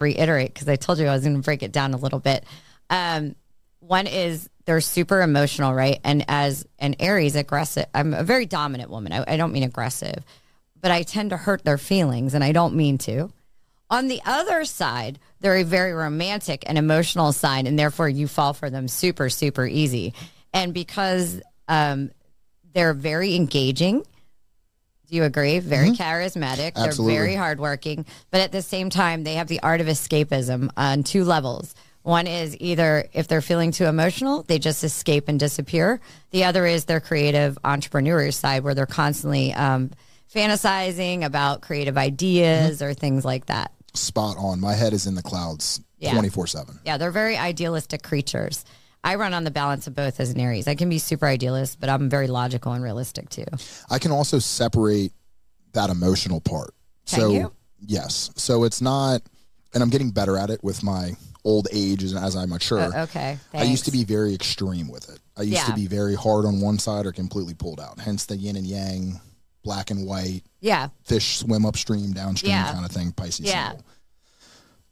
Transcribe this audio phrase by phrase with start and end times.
[0.00, 2.44] reiterate because I told you I was going to break it down a little bit.
[2.88, 3.36] Um,
[3.80, 6.00] one is they're super emotional, right?
[6.04, 7.86] And as an Aries, aggressive.
[7.94, 9.12] I'm a very dominant woman.
[9.12, 10.24] I, I don't mean aggressive,
[10.80, 13.30] but I tend to hurt their feelings, and I don't mean to.
[13.90, 18.54] On the other side, they're a very romantic and emotional sign, and therefore you fall
[18.54, 20.14] for them super, super easy.
[20.52, 22.10] And because um,
[22.72, 24.04] they're very engaging,
[25.10, 25.58] do you agree?
[25.58, 26.76] Very charismatic.
[26.76, 27.14] Absolutely.
[27.14, 31.02] They're very hardworking, but at the same time, they have the art of escapism on
[31.02, 31.74] two levels.
[32.02, 36.00] One is either if they're feeling too emotional, they just escape and disappear.
[36.30, 39.90] The other is their creative entrepreneur side, where they're constantly um,
[40.32, 43.72] fantasizing about creative ideas or things like that.
[43.94, 44.60] Spot on.
[44.60, 46.12] My head is in the clouds Yeah.
[46.12, 46.78] 24 7.
[46.86, 48.64] Yeah, they're very idealistic creatures.
[49.02, 50.68] I run on the balance of both as an Aries.
[50.68, 53.46] I can be super idealist, but I'm very logical and realistic too.
[53.88, 55.12] I can also separate
[55.72, 56.74] that emotional part.
[57.06, 57.52] Can so, you?
[57.80, 58.30] yes.
[58.36, 59.22] So it's not,
[59.72, 61.12] and I'm getting better at it with my
[61.44, 62.80] old age as, as I mature.
[62.80, 63.38] Uh, okay.
[63.54, 65.18] I used to be very extreme with it.
[65.36, 67.98] I used to be very hard on one side or completely pulled out.
[67.98, 69.18] Hence the yin and yang,
[69.64, 70.88] black and white, Yeah.
[71.04, 72.70] fish swim upstream, downstream Yeah.
[72.72, 73.68] kind of thing, Pisces Yeah.
[73.70, 73.84] symbol.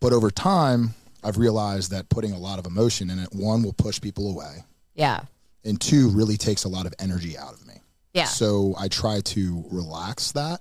[0.01, 3.73] But over time, I've realized that putting a lot of emotion in it, one, will
[3.73, 5.21] push people away, Yeah.
[5.65, 7.75] and two, really takes a lot of energy out of me.
[8.15, 8.25] Yeah.
[8.25, 10.61] So I try to relax that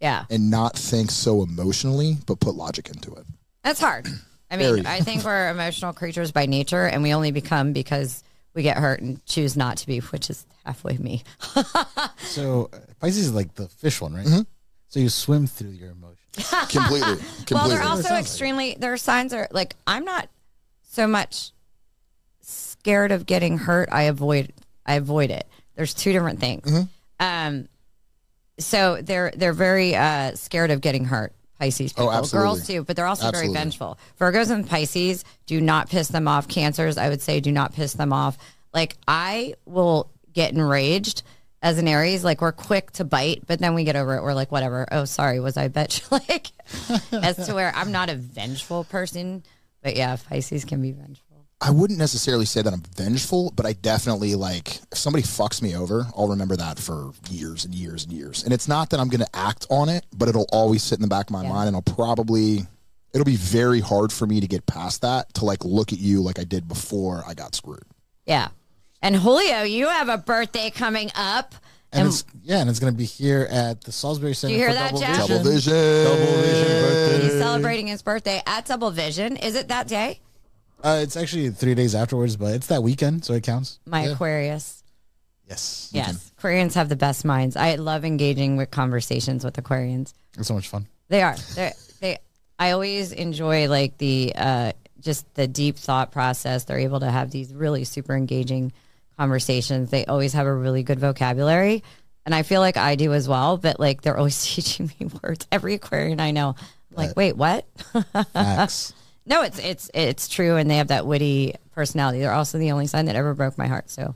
[0.00, 0.24] Yeah.
[0.30, 3.26] and not think so emotionally, but put logic into it.
[3.62, 4.06] That's hard.
[4.50, 8.22] I mean, I think we're emotional creatures by nature, and we only become because
[8.54, 11.22] we get hurt and choose not to be, which is halfway me.
[12.18, 14.26] So uh, Pisces is like the fish one, right?
[14.26, 14.40] Mm-hmm.
[14.88, 16.18] So you swim through your emotions.
[16.68, 17.16] Completely.
[17.50, 18.74] Well, they're also sounds like extremely.
[18.78, 20.28] Their signs are like I'm not
[20.82, 21.52] so much
[22.40, 23.88] scared of getting hurt.
[23.92, 24.52] I avoid.
[24.84, 25.46] I avoid it.
[25.76, 26.68] There's two different things.
[26.70, 26.82] Mm-hmm.
[27.20, 27.68] Um,
[28.58, 31.32] so they're they're very uh, scared of getting hurt.
[31.60, 32.46] Pisces people, Oh, absolutely.
[32.48, 33.54] girls too, but they're also Absolutely.
[33.54, 33.98] very vengeful.
[34.20, 36.48] Virgos and Pisces do not piss them off.
[36.48, 38.36] Cancers, I would say, do not piss them off.
[38.74, 41.22] Like I will get enraged
[41.66, 44.22] as an Aries, like we're quick to bite, but then we get over it.
[44.22, 44.86] We're like, whatever.
[44.92, 46.08] Oh, sorry, was I bitch?
[46.12, 46.52] like,
[47.12, 49.42] as to where I'm not a vengeful person,
[49.82, 51.24] but yeah, Pisces can be vengeful.
[51.60, 55.74] I wouldn't necessarily say that I'm vengeful, but I definitely like if somebody fucks me
[55.74, 58.44] over, I'll remember that for years and years and years.
[58.44, 61.02] And it's not that I'm going to act on it, but it'll always sit in
[61.02, 61.48] the back of my Yeah.
[61.48, 62.60] mind and I'll probably
[63.12, 66.20] it'll be very hard for me to get past that to like look at you
[66.22, 67.82] like I did before I got screwed.
[68.26, 68.48] Yeah.
[69.02, 71.54] And Julio, you have a birthday coming up.
[71.92, 74.68] And, And it's yeah, and it's gonna be here at the Salisbury Center you hear
[74.70, 75.16] for that, Double Jack?
[75.16, 75.28] Vision.
[75.28, 76.04] Double vision.
[76.04, 77.20] Double Vision birthday.
[77.22, 79.36] he's celebrating his birthday at Double Vision.
[79.36, 80.20] Is it that day?
[80.82, 83.78] Uh, it's actually three days afterwards, but it's that weekend, so it counts.
[83.86, 84.12] My Yeah.
[84.12, 84.82] Aquarius.
[85.48, 85.90] Yes.
[85.92, 86.32] Yes.
[86.38, 87.56] Aquarians have the best minds.
[87.56, 90.12] I love engaging with conversations with Aquarians.
[90.36, 90.86] It's so much fun.
[91.08, 91.36] They are.
[91.54, 92.18] They're, they.
[92.58, 96.64] I always enjoy like the uh, just the deep thought process.
[96.64, 98.72] They're able to have these really super engaging
[99.18, 99.90] conversations.
[99.90, 101.82] They always have a really good vocabulary,
[102.24, 103.56] and I feel like I do as well.
[103.56, 105.46] But like they're always teaching me words.
[105.52, 106.54] Every Aquarian I know,
[106.90, 107.66] I'm like, wait, what?
[108.32, 108.92] Facts.
[109.26, 112.20] no, it's it's it's true, and they have that witty personality.
[112.20, 113.90] They're also the only sign that ever broke my heart.
[113.90, 114.14] So,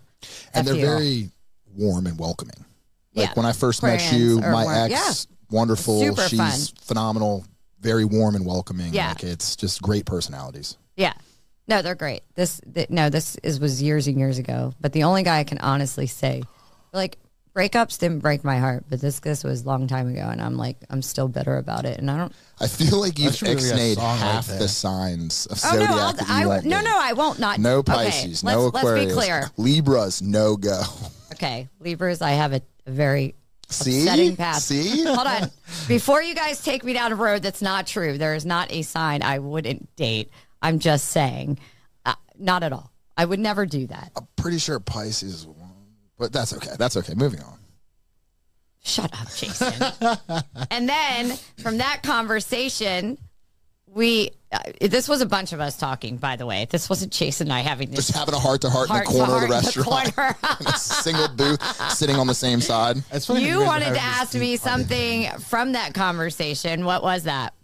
[0.54, 1.30] and they're very
[1.76, 2.64] warm and welcoming.
[3.14, 3.34] Like Yeah.
[3.34, 6.00] when I first met you, my warm- ex, wonderful.
[6.00, 6.82] Super She's fun.
[6.84, 7.44] phenomenal,
[7.80, 8.92] very warm and welcoming.
[8.94, 9.08] Yeah.
[9.08, 10.76] Like it's just great personalities.
[10.96, 11.12] Yeah.
[11.70, 12.22] No, they're great.
[12.34, 14.74] This, th- no, this is was years and years ago.
[14.80, 16.42] But the only guy I can honestly say,
[16.92, 17.16] like,
[17.54, 20.56] breakups didn't break my heart, but this this was a long time ago, and I'm
[20.56, 22.32] like, I'm still bitter about it, and I don't.
[22.60, 24.58] I feel like you've should be a ixnayed right half there.
[24.58, 27.38] the signs of Oh zodiac no, I'll, that you I won't no no I won't
[27.38, 27.60] not.
[27.60, 29.14] No Okay, Pisces, no let's, Aquarius.
[29.14, 29.50] Let's be clear.
[29.56, 30.82] Libras, no go.
[31.34, 33.36] Okay, Libras, I have a, a very
[33.68, 34.00] See?
[34.02, 34.66] upsetting past.
[34.66, 35.04] See?
[35.06, 35.50] Hold on.
[35.86, 38.82] Before you guys take me down a road that's not true, there is not a
[38.82, 40.30] sign I wouldn't date.
[40.62, 41.58] I'm just saying,
[42.04, 42.92] uh, not at all.
[43.16, 44.12] I would never do that.
[44.16, 45.56] I'm pretty sure Pisces is one,
[46.18, 46.70] but that's okay.
[46.78, 47.14] That's okay.
[47.14, 47.58] Moving on.
[48.82, 49.74] Shut up, Jason.
[50.70, 53.18] and then from that conversation,
[53.86, 56.16] we uh, this was a bunch of us talking.
[56.16, 58.70] By the way, this wasn't Jason and I having this Just having a heart to
[58.70, 60.14] heart in the corner of the restaurant.
[60.14, 60.36] corner.
[60.60, 62.96] in a single booth, sitting on the same side.
[63.12, 66.84] It's funny you guys wanted to ask me something from that conversation.
[66.84, 67.54] What was that?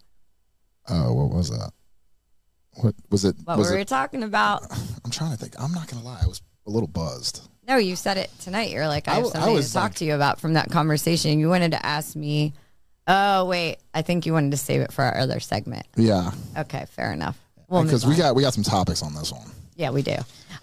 [0.88, 1.72] Oh, what was that?
[2.76, 3.36] What was it?
[3.44, 3.80] What was were it?
[3.80, 4.62] we talking about?
[5.04, 5.54] I'm trying to think.
[5.60, 6.20] I'm not gonna lie.
[6.22, 7.46] I was a little buzzed.
[7.66, 8.70] No, you said it tonight.
[8.70, 10.40] You're like, I I have w- I something to was talk like- to you about
[10.40, 11.38] from that conversation.
[11.40, 12.52] You wanted to ask me.
[13.08, 15.86] Oh wait, I think you wanted to save it for our other segment.
[15.96, 17.38] Yeah, Okay, fair enough.
[17.68, 18.28] We'll because move we on.
[18.30, 19.48] got we got some topics on this one.
[19.76, 20.16] Yeah, we do.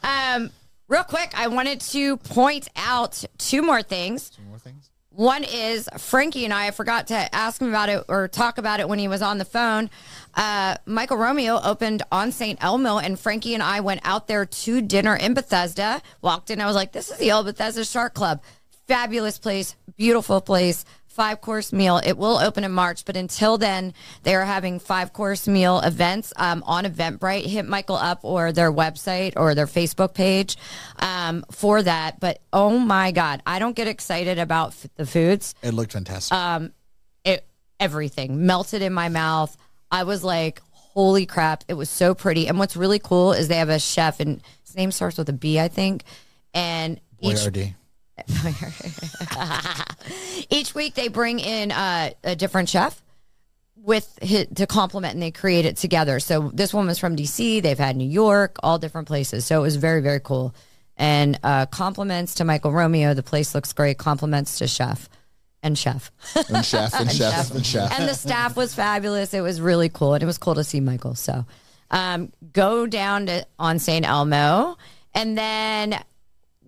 [0.03, 0.49] Um,
[0.89, 4.29] real quick, I wanted to point out two more things.
[4.31, 4.89] Two more things.
[5.09, 6.67] One is Frankie and I.
[6.67, 9.37] I forgot to ask him about it or talk about it when he was on
[9.37, 9.89] the phone.
[10.35, 12.57] Uh, Michael Romeo opened on St.
[12.63, 16.01] Elmo, and Frankie and I went out there to dinner in Bethesda.
[16.21, 18.41] Walked in, I was like, "This is the old Bethesda Shark Club.
[18.87, 22.01] Fabulous place, beautiful place." Five course meal.
[22.03, 23.93] It will open in March, but until then,
[24.23, 27.45] they are having five course meal events um, on Eventbrite.
[27.45, 30.57] Hit Michael up or their website or their Facebook page
[30.97, 32.19] um, for that.
[32.19, 36.35] But oh my God, I don't get excited about f- the foods It looked fantastic.
[37.23, 37.45] it
[37.79, 39.55] everything melted in my mouth.
[39.93, 42.47] I was like, holy crap, it was so pretty.
[42.47, 45.33] And what's really cool is they have a chef and his name starts with a
[45.33, 46.03] B, I think.
[46.51, 47.45] And each
[50.49, 53.03] each week they bring in uh, a different chef
[53.75, 56.19] with his, to complement and they create it together.
[56.19, 57.61] So this one was from DC.
[57.61, 59.45] They've had New York, all different places.
[59.45, 60.55] So it was very very cool.
[60.97, 63.13] And uh, compliments to Michael Romeo.
[63.13, 63.99] The place looks great.
[63.99, 65.07] Compliments to chef
[65.63, 66.11] and chef.
[66.49, 67.99] And chef and chef and chef.
[67.99, 69.33] and the staff was fabulous.
[69.33, 71.15] It was really cool, and it was cool to see Michael.
[71.15, 71.45] So,
[71.89, 74.05] um, go down to on St.
[74.05, 74.77] Elmo,
[75.15, 75.99] and then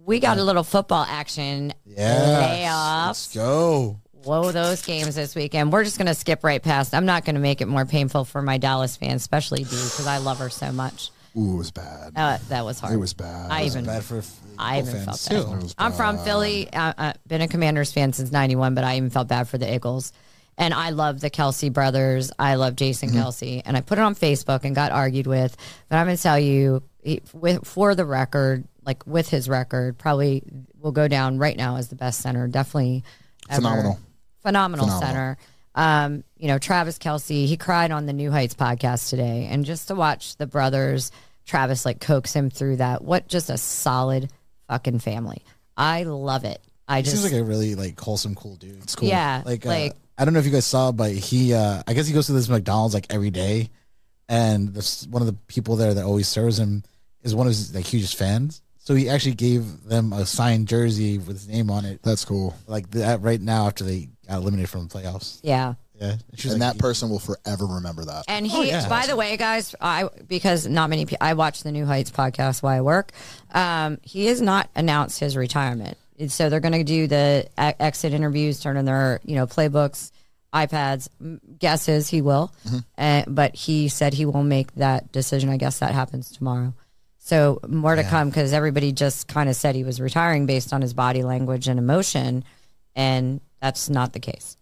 [0.06, 1.74] we got a little football action.
[1.86, 3.06] Yeah.
[3.08, 4.00] Let's go.
[4.24, 5.72] Whoa, those games this weekend.
[5.72, 6.96] We're just gonna skip right past.
[6.96, 10.18] I'm not gonna make it more painful for my Dallas fans, especially Dee, because I
[10.18, 11.12] love her so much.
[11.38, 12.14] Ooh, it was bad.
[12.16, 12.94] Uh, that was hard.
[12.94, 13.52] It was bad.
[13.52, 14.22] I even Bad for
[14.58, 15.62] I even felt bad.
[15.62, 15.70] too.
[15.78, 16.72] I'm from Philly.
[16.72, 19.74] Uh, uh, been a Commanders fan since '91, but I even felt bad for the
[19.74, 20.14] Eagles.
[20.58, 22.32] And I love the Kelce brothers.
[22.40, 25.58] I love Jason Kelce, and I put it on Facebook and got argued with.
[25.90, 29.98] But I'm going to tell you, he, with for the record, like with his record,
[29.98, 30.44] probably
[30.80, 32.48] will go down right now as the best center.
[32.48, 33.04] Definitely
[33.50, 33.58] ever.
[33.62, 34.00] Phenomenal.
[34.44, 35.02] phenomenal, Phenomenal.
[35.14, 35.38] center.
[35.76, 39.90] Um, you know, Travis Kelce, he cried on the New Heights podcast today, and just
[39.90, 41.12] to watch the brothers,
[41.46, 43.04] Travis like coax him through that.
[43.04, 44.32] What just a solid
[44.68, 45.44] fucking family.
[45.78, 46.62] I love it.
[46.88, 48.82] I He just seems like a really like wholesome, cool dude.
[48.84, 49.10] It's cool.
[49.10, 51.94] yeah, Like, like, uh, I don't know if you guys saw, but he, uh, I
[51.94, 53.70] guess he goes to this McDonald's like every day,
[54.30, 56.84] and this, one of the people there that always serves him
[57.22, 58.62] is one of his like hugest fans.
[58.78, 62.56] So he actually gave them a signed jersey with his name on it, That's cool.
[62.68, 65.40] like that right now after they got eliminated from the playoffs.
[65.44, 65.76] yeah.
[65.98, 68.26] Yeah, she was And like, that person will forever remember that.
[68.28, 68.90] And Oh, he, yeah.
[68.90, 72.62] by the way, guys, I because not many people, I watch the New Heights podcast
[72.62, 73.14] while I work.
[73.54, 78.12] Um, he has not announced his retirement, And so they're going to do the exit
[78.14, 80.12] interviews, turn in their you know playbooks,
[80.54, 81.08] iPads.
[81.22, 82.52] Guesses Guess is he will,
[82.98, 85.50] uh, but he said he will make that decision.
[85.50, 86.74] I guess that happens tomorrow.
[87.20, 90.82] So more to come because everybody just kind of said he was retiring based on
[90.82, 92.44] his body language and emotion,
[92.98, 94.58] and that's not the case.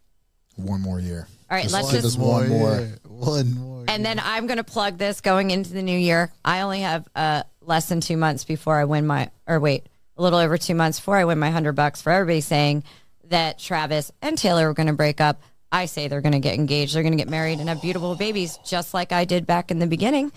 [0.55, 1.27] One more year.
[1.51, 2.75] All right, Just let's give just us one more.
[2.79, 3.85] year, one more.
[3.87, 6.31] and then I'm going to plug this going into the new year.
[6.45, 10.21] I only have uh, less than two months before I win my, or wait, a
[10.21, 12.83] little over two months before I win my hundred bucks for everybody saying
[13.25, 15.41] that Travis and Taylor were going to break up.
[15.71, 18.15] I say they're going to get engaged, they're going to get married and have beautiful
[18.15, 20.31] babies, just like I did back in the beginning.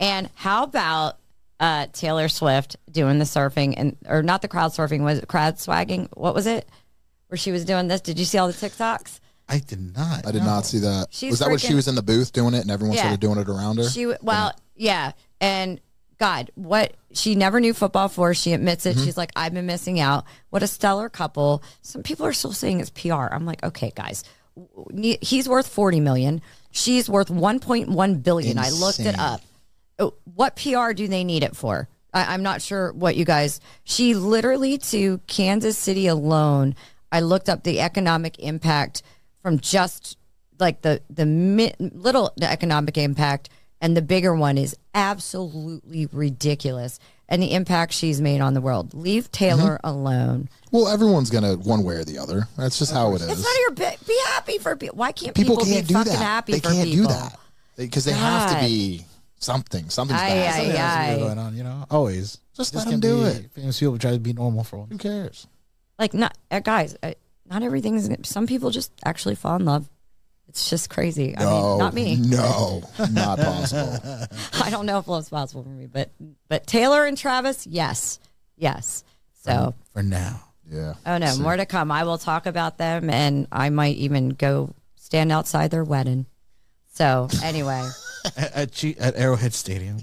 [0.00, 1.18] And how about
[1.60, 5.56] uh, Taylor Swift doing the surfing and, or not the crowd surfing, was it crowd
[5.56, 6.08] swagging?
[6.14, 6.66] What was it?
[7.28, 8.00] Where she was doing this?
[8.00, 9.20] Did you see all the TikToks?
[9.48, 10.26] I did not.
[10.26, 10.46] I did no.
[10.46, 11.08] not see that.
[11.10, 13.02] She's was that when she was in the booth doing it and everyone Yeah.
[13.02, 13.88] started doing it around her?
[13.88, 15.80] She w- well, yeah, and
[16.18, 18.34] God, what she never knew football for.
[18.34, 18.96] She admits it.
[18.96, 19.04] Mm-hmm.
[19.04, 20.24] She's like, I've been missing out.
[20.50, 21.62] What a stellar couple.
[21.82, 23.26] Some people are still saying it's PR.
[23.30, 24.24] I'm like, okay, guys,
[24.90, 26.40] Ne- he's worth forty million.
[26.70, 28.58] She's worth one point one billion.
[28.58, 29.20] I looked it Insane.
[29.20, 29.40] up.
[29.98, 31.88] Oh, What PR do they need it for?
[32.12, 33.60] I, I'm not sure what you guys.
[33.84, 36.74] She literally to Kansas City alone.
[37.12, 39.02] I looked up the economic impact
[39.42, 40.16] from just
[40.58, 43.48] like the the mi- little the economic impact
[43.80, 46.98] and the bigger one is absolutely ridiculous
[47.28, 49.86] and the impact she's made on the world leave taylor mm-hmm.
[49.86, 52.48] alone well, everyone's gonna one way or the other.
[52.56, 53.28] That's just how it is.
[53.28, 55.94] it's not your bi- be happy for people why can't people people, can't be do
[55.94, 56.18] fucking that.
[56.18, 57.38] happy they for can't people do that
[57.76, 59.04] because they, have to be
[59.38, 59.88] something.
[59.90, 60.54] Something's Aye, bad.
[60.54, 61.12] Something else aye.
[61.12, 61.84] is going on, you know.
[61.90, 62.38] Always.
[62.56, 63.50] Just This let them do be- it.
[63.52, 64.88] Famous people try to be normal for one.
[64.90, 65.46] Who cares?
[65.98, 67.12] Like not uh, guys uh,
[67.48, 69.88] not everything is some people just actually fall in love
[70.48, 74.26] it's just crazy i no, mean not me No, not possible.
[74.62, 76.10] I don't know if love's possible for me, but
[76.48, 78.20] but Taylor and Travis, yes,
[78.56, 79.04] yes.
[79.42, 80.40] So, For now.
[80.70, 80.94] Yeah.
[81.04, 81.92] oh no, more to come.
[81.92, 86.26] I will talk about them, and I might even go stand outside their wedding.
[86.94, 87.88] So anyway,
[88.36, 89.98] At, at, Che- at Arrowhead Stadium.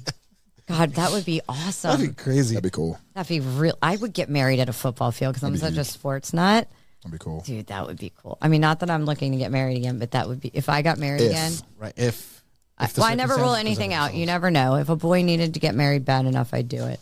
[0.68, 1.92] God, that would be awesome.
[1.92, 2.56] That'd be crazy.
[2.56, 3.00] That'd be cool.
[3.14, 3.78] That'd be real.
[3.82, 6.70] I would get married at a football field because I'm such a sports nut.
[7.04, 7.42] That'd be cool.
[7.42, 8.38] Dude, that would be cool.
[8.42, 10.70] I mean, not that I'm looking to get married again, but that would be if
[10.70, 11.30] I got married If.
[11.32, 11.52] again.
[11.78, 11.94] Right.
[11.98, 12.44] If,
[12.80, 14.14] if the well, I never rule anything out.
[14.14, 14.76] You never know.
[14.76, 17.00] If a boy needed to get married bad enough, I'd do it.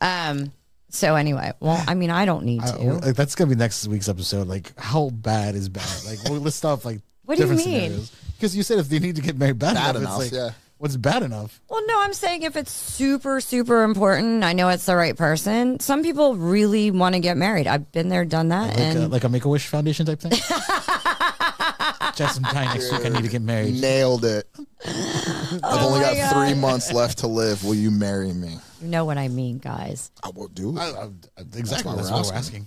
[0.00, 0.50] Um,
[0.90, 2.92] So anyway, well, I mean, I don't need I- to.
[2.94, 4.48] like, that's gonna be next week's episode.
[4.48, 5.88] Like, how bad is bad?
[6.04, 8.02] Like, we'll list off like What do you mean?
[8.36, 10.40] Because you said if they need to get married bad, Bad enough, enough, it's like,
[10.40, 10.50] yeah.
[10.78, 11.60] What's bad enough?
[11.70, 15.78] Well, no, I'm saying if it's super, super important, I know it's the right person.
[15.80, 17.66] Some people really want to get married.
[17.66, 20.20] I've been there, done that, Like, and a, like a Make a Wish Foundation type
[20.20, 20.32] thing.
[22.16, 23.04] Just I'm next week.
[23.04, 23.80] I need to get married.
[23.80, 24.46] Nailed it.
[24.86, 27.64] I've only Oh my got three months left to live.
[27.64, 28.58] Will you marry me?
[28.80, 30.10] you know what I mean, guys.
[30.22, 30.80] I will do it.
[30.80, 31.06] I,
[31.38, 31.90] I, exactly.
[31.90, 32.66] why That's we're what we're asking.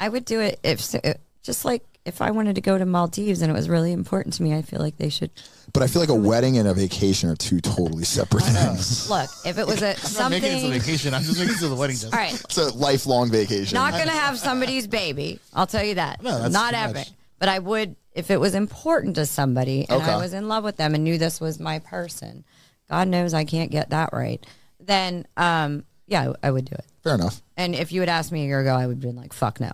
[0.00, 3.40] I would do it if, if just like if I wanted to go to Maldives
[3.40, 4.54] and it was really important to me.
[4.54, 5.30] I feel like they should
[5.72, 9.08] But I feel like a wedding and a vacation are two totally separate things.
[9.08, 9.30] look.
[9.44, 11.14] If it was a I'm not making it to something, vacation.
[11.14, 11.96] I'm just making it to the wedding.
[11.96, 12.04] Jess.
[12.12, 13.74] all right, It's a lifelong vacation.
[13.74, 15.40] not going to have somebody's baby.
[15.54, 16.22] I'll tell you that.
[16.22, 16.94] No, that's not too ever.
[16.94, 17.10] much.
[17.38, 20.76] But I would if it was important to somebody and I was in love with
[20.76, 22.44] them and knew this was my person.
[22.88, 24.44] God knows I can't get that right.
[24.78, 26.84] Then, um, yeah, I, I would do it.
[27.02, 27.42] Fair enough.
[27.56, 29.58] And if you had asked me a year ago, I would have been like, "Fuck
[29.60, 29.72] no."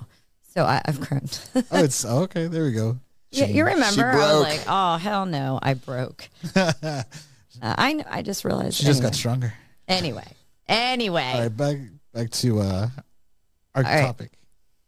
[0.55, 1.23] So I, I've grown.
[1.55, 2.49] Oh, it's oh, okay.
[2.49, 2.99] There we go.
[3.31, 4.07] you, you remember?
[4.07, 7.03] I was like, "Oh hell no, I broke." uh,
[7.63, 8.77] I I just realized.
[8.77, 9.55] She just got stronger.
[9.87, 10.27] Anyway,
[10.69, 11.77] anyway, All right, back
[12.13, 12.89] back to uh,
[13.77, 14.01] our right.
[14.01, 14.33] topic.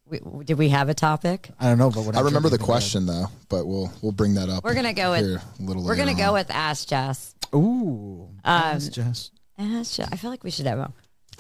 [0.09, 1.51] we, did we have a topic?
[1.61, 4.49] I don't know, but when I remember the question though, but we'll we'll bring that
[4.49, 4.65] up.
[4.65, 5.85] We're gonna go with- here a little.
[5.85, 7.35] We're gonna later go with Ask Jess.
[7.55, 9.31] Ooh, Um, Ask Jess.
[9.59, 10.09] Ask Jess.
[10.11, 10.93] I feel like we should have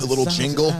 [0.02, 0.06] a.
[0.06, 0.70] a little jingle.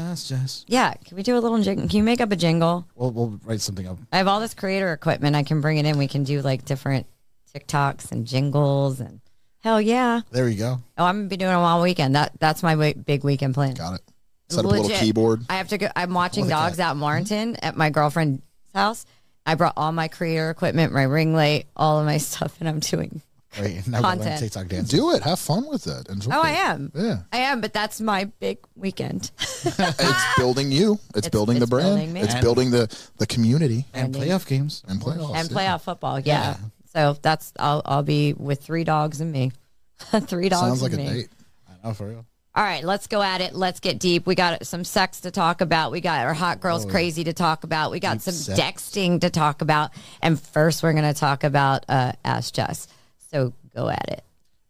[0.67, 1.89] Yeah, can we do a little jingle?
[1.89, 2.87] Can you make up a jingle?
[2.95, 3.99] We'll we'll write something up.
[4.13, 5.37] I have all this creator equipment.
[5.37, 5.99] I can bring it in.
[5.99, 7.07] We can do like different
[7.55, 9.21] TikToks and jingles and
[9.61, 10.23] hell yeah.
[10.31, 10.81] There you go.
[10.99, 12.15] Oh, I'm gonna be doing them all weekend.
[12.15, 13.75] That that's my wi- big weekend plan.
[13.75, 14.01] Got it.
[14.49, 15.01] Set up a little Legit.
[15.01, 15.45] keyboard.
[15.49, 15.89] I have to go.
[15.97, 18.43] I'm watching Holy dogs out in Warrenton at my girlfriend's
[18.75, 19.07] house.
[19.45, 22.81] I brought all my creator equipment, my ring light, all of my stuff, and I'm
[22.81, 23.23] doing.
[23.61, 24.41] Right now we're learning Content.
[24.41, 24.89] TikTok dance.
[24.89, 25.23] Do it.
[25.23, 26.09] Have fun with it.
[26.09, 26.31] Enjoy.
[26.33, 26.91] Oh, I am.
[26.95, 27.19] Yeah.
[27.33, 29.31] I am, but that's my big weekend.
[29.39, 30.95] it's building you.
[31.11, 31.89] It's, It's- building the brand.
[31.97, 32.21] building me.
[32.23, 34.83] It's And- building the the community and playoff games.
[34.89, 35.35] and playoffs.
[35.37, 35.57] and yeah.
[35.57, 36.19] playoff football.
[36.21, 36.57] Yeah.
[36.95, 39.53] So that's I'll I'll be with three dogs and me.
[40.01, 40.67] three dogs.
[40.67, 41.13] Sounds like a and me.
[41.23, 41.29] date.
[41.69, 42.27] I know for real.
[42.55, 43.55] All right, let's go at it.
[43.55, 44.27] Let's get deep.
[44.27, 45.91] We got some sex to talk about.
[45.91, 47.91] We got our hot girls crazy to talk about.
[47.91, 48.61] We got some sex.
[48.93, 49.91] texting to talk about.
[50.21, 52.89] And first, we're going to talk about uh, Ask Jess.
[53.33, 54.25] So go at it.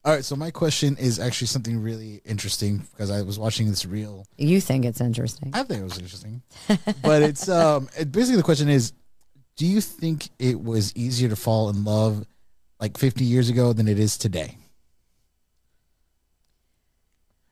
[0.04, 3.87] All right, so my question is actually something really interesting because I was watching this
[3.87, 4.26] reel.
[4.37, 5.50] You think it's interesting?
[5.54, 6.42] I think it was interesting,
[7.02, 8.92] but it's um it, basically the question is,
[9.57, 12.26] do you think it was easier to fall in love
[12.81, 14.57] like 50 years ago than it is today?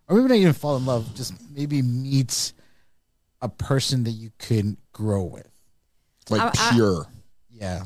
[0.09, 2.52] Or maybe not even fall in love, just maybe meet
[3.40, 5.49] a person that you could grow with.
[6.29, 7.07] Like I- I- pure.
[7.49, 7.85] Yeah.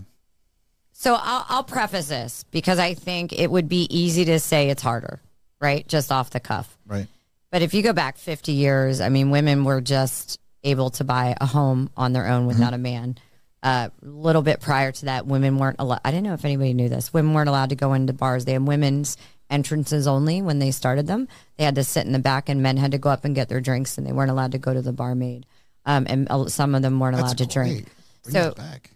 [1.04, 4.80] So I'll, I'll preface this because I think it would be easy to say it's
[4.80, 5.20] harder,
[5.60, 5.86] right?
[5.86, 6.78] Just off the cuff.
[6.86, 7.08] Right.
[7.50, 11.36] But if you go back 50 years, I mean, women were just able to buy
[11.38, 13.18] a home on their own without a man.
[13.62, 16.00] A little bit prior to that, women weren't allowed.
[16.06, 17.12] I didn't know if anybody knew this.
[17.12, 18.46] Women weren't allowed to go into bars.
[18.46, 19.18] They had women's
[19.50, 21.28] entrances only when they started them.
[21.58, 23.50] They had to sit in the back, and men had to go up and get
[23.50, 25.44] their drinks, and they weren't allowed to go to the barmaid.
[25.84, 27.88] Um, and uh, some of them weren't allowed to drink.
[28.22, 28.90] Bring So- back.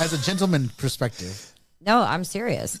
[0.00, 2.78] As a gentleman perspective, No, I'm serious.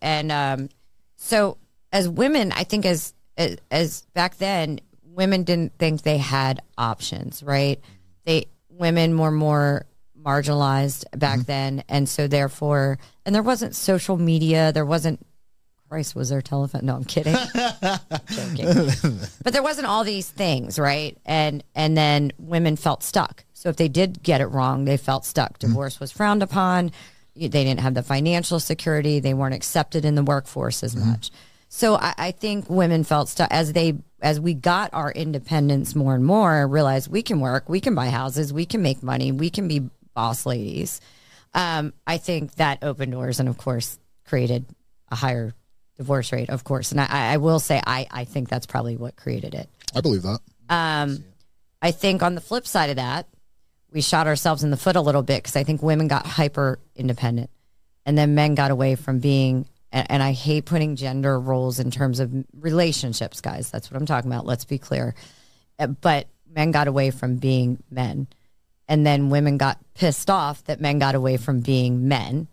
[0.00, 0.68] And um,
[1.16, 1.56] so,
[1.92, 7.42] as women, I think as, as as back then, women didn't think they had options,
[7.42, 7.80] right?
[8.24, 9.86] They women were more
[10.20, 14.72] marginalized back then, and so therefore, and there wasn't social media.
[14.72, 15.24] There wasn't.
[15.88, 16.86] Christ, was there telephone?
[16.86, 17.34] No, I'm kidding.
[18.30, 19.18] Joking.
[19.44, 21.18] But there wasn't all these things, right?
[21.26, 23.44] And and then women felt stuck.
[23.62, 25.60] So if they did get it wrong, they felt stuck.
[25.60, 26.90] Divorce was frowned upon.
[27.36, 29.20] They didn't have the financial security.
[29.20, 31.30] They weren't accepted in the workforce as much.
[31.68, 36.16] So I, I think women felt stuck as they as we got our independence more
[36.16, 36.66] and more.
[36.66, 39.88] Realized we can work, we can buy houses, we can make money, we can be
[40.12, 41.00] boss ladies.
[41.54, 44.64] Um, I think that opened doors and of course created
[45.08, 45.54] a higher
[45.98, 46.90] divorce rate, of course.
[46.90, 49.68] And I, I will say I, I think that's probably what created it.
[49.94, 50.40] I believe that.
[50.68, 51.22] Um,
[51.80, 53.28] I think on the flip side of that,
[53.92, 56.78] we shot ourselves in the foot a little bit because I think women got hyper
[56.96, 57.50] independent,
[58.06, 59.66] and then men got away from being.
[59.90, 63.70] And, and I hate putting gender roles in terms of relationships, guys.
[63.70, 64.46] That's what I'm talking about.
[64.46, 65.14] Let's be clear.
[65.78, 68.26] Uh, But men got away from being men,
[68.88, 72.48] and then women got pissed off that men got away from being men,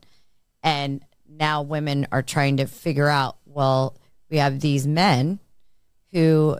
[0.62, 3.38] and now women are trying to figure out.
[3.46, 3.96] Well,
[4.29, 5.39] we have these men
[6.11, 6.57] who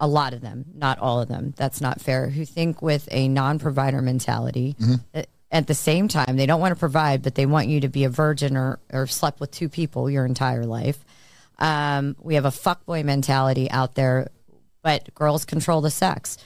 [0.00, 3.28] a lot of them, not all of them, that's not fair, who think with a
[3.28, 4.74] non-provider mentality.
[5.14, 7.88] Uh, At the same time, they don't want to provide, but they want you to
[7.88, 11.04] be a virgin or, or slept with two people your entire life.
[11.58, 14.28] Um, we have a fuckboy mentality out there,
[14.82, 16.36] but girls control the sex.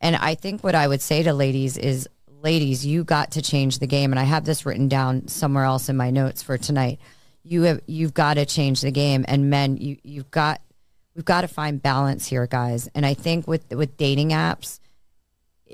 [0.00, 2.08] And I think what I would say to ladies is,
[2.42, 4.12] ladies, you got to change the game.
[4.12, 7.00] And I have this written down somewhere else in my notes for tonight.
[7.42, 10.62] You have you've got to change the game, and men, you you've got
[11.14, 12.88] we've got to find balance here, guys.
[12.94, 14.80] And I think with with dating apps,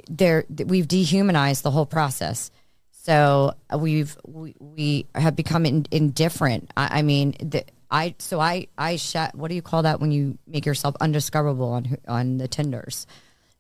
[0.09, 2.51] there we've dehumanized the whole process.
[2.93, 6.71] So uh, we've we, we have become in, indifferent.
[6.77, 9.35] I, I mean, the, I so I I shut.
[9.35, 13.07] What do you call that when you make yourself undiscoverable on on the Tinders?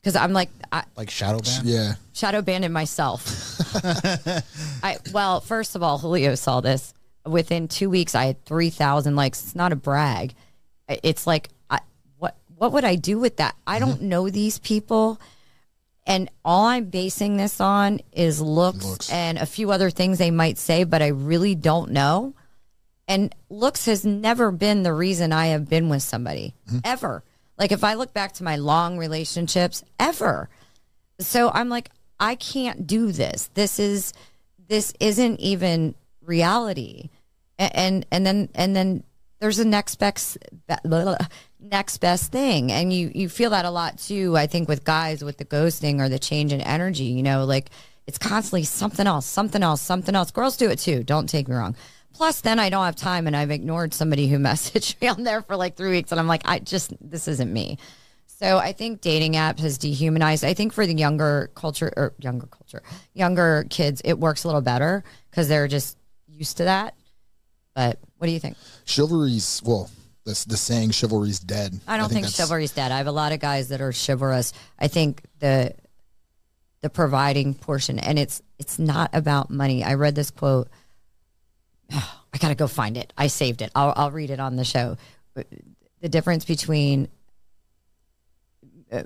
[0.01, 1.63] Because I'm like I, Like shadow ban.
[1.65, 1.95] Yeah.
[2.13, 3.27] shadow banned myself.
[4.83, 6.95] I well, first of all, Julio saw this.
[7.27, 9.43] Within two weeks, I had three thousand likes.
[9.43, 10.35] It's not a brag.
[10.89, 11.53] It's like, I,
[12.61, 13.57] what would I do with that?
[13.67, 14.09] I don't mm-hmm.
[14.11, 15.19] know these people,
[16.07, 19.11] and all I'm basing this on is looks, Looks.
[19.11, 22.35] and a few other things they might say, but I really don't know.
[23.09, 26.81] And looks has never been the reason I have been with somebody mm-hmm.
[26.85, 27.25] ever.
[27.57, 30.51] Like if I look back to my long relationships, ever.
[31.19, 31.89] So I'm like,
[32.19, 33.49] I can't do this.
[33.55, 34.13] This is
[34.69, 37.09] this isn't even reality.
[37.59, 39.03] A- And and then and then
[39.41, 40.37] there's a next best
[41.61, 44.37] next best thing, and you you feel that a lot too.
[44.37, 47.71] I think with guys with the ghosting or the change in energy, you know, like
[48.07, 50.31] it's constantly something else, something else, something else.
[50.31, 51.03] Girls do it too.
[51.03, 51.77] Don't take me wrong.
[52.13, 55.43] Plus, then I don't have time, and I've ignored somebody who messaged me on there
[55.43, 57.79] for like three weeks, and I'm like, I just this isn't me.
[58.27, 60.45] So I think dating apps has dehumanized.
[60.45, 64.63] I think for the younger culture or younger culture, younger kids, it works a little
[64.63, 66.95] better because they're just used to that.
[67.75, 68.57] But what do you think?
[68.87, 69.91] Chivalry's well,
[70.25, 71.81] the the saying chivalry's dead.
[71.87, 72.93] I don't think, that's- chivalry's dead.
[72.93, 74.53] I have a lot of guys that are chivalrous.
[74.79, 75.75] I think the
[76.83, 79.85] the providing portion, and it's it's not about money.
[79.85, 80.69] I read this quote.
[81.93, 83.13] I gotta go find it.
[83.19, 83.71] I saved it.
[83.75, 84.97] I'll I'll read it on the show.
[85.35, 87.09] The difference between
[88.91, 89.03] uh,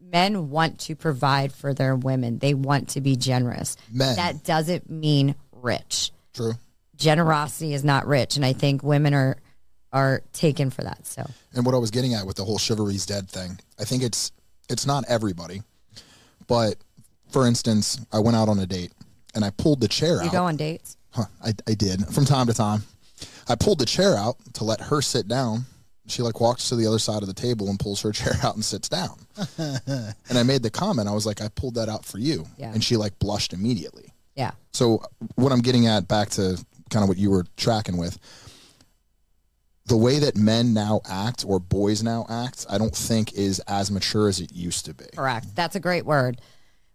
[0.00, 2.38] men want to provide for their women.
[2.38, 3.76] They want to be generous.
[3.92, 4.16] Men.
[4.16, 6.12] That doesn't mean rich.
[6.34, 6.54] True.
[6.96, 9.36] Generosity is not rich, and I think women are
[9.92, 11.06] are taken for that.
[11.06, 14.02] So And what I was getting at with the whole chivalry's dead thing, I think
[14.02, 14.32] it's
[14.68, 15.62] it's not everybody,
[16.46, 16.76] but
[17.30, 18.92] for instance, I went out on a date
[19.34, 20.24] and I pulled the chair you out.
[20.26, 20.96] You go on dates.
[21.10, 22.82] Huh, I, I did from time to time.
[23.48, 25.66] I pulled the chair out to let her sit down.
[26.06, 28.54] She like walks to the other side of the table and pulls her chair out
[28.54, 29.18] and sits down.
[29.58, 31.08] and I made the comment.
[31.08, 32.46] I was like, I pulled that out for you.
[32.56, 32.72] Yeah.
[32.72, 34.12] And she like blushed immediately.
[34.36, 34.52] Yeah.
[34.72, 35.02] So
[35.34, 38.18] what I'm getting at back to kind of what you were tracking with,
[39.90, 43.90] the way that men now act or boys now act, I don't think is as
[43.90, 45.04] mature as it used to be.
[45.16, 45.54] Correct.
[45.54, 46.40] That's a great word.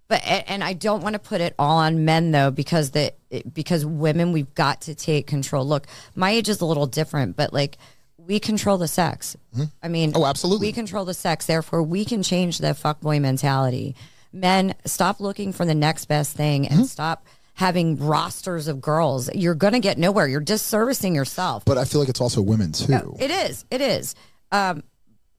[0.08, 3.14] But and I don't want to put it all on men though because the
[3.52, 5.68] because women we've got to take control.
[5.68, 7.78] Look, my age is a little different, but like
[8.18, 9.36] we control the sex.
[9.54, 9.64] Mm-hmm.
[9.84, 10.68] I mean, Oh, absolutely.
[10.68, 13.96] We control the sex, therefore we can change the fuckboy mentality.
[14.32, 16.86] Men, stop looking for the next best thing and mm-hmm.
[16.86, 19.30] stop having rosters of girls.
[19.34, 20.28] You're going to get nowhere.
[20.28, 21.66] You're disservicing yourself.
[21.66, 23.16] But I feel like it's also women too.
[23.20, 23.66] It is.
[23.72, 24.14] It is.
[24.52, 24.84] Um,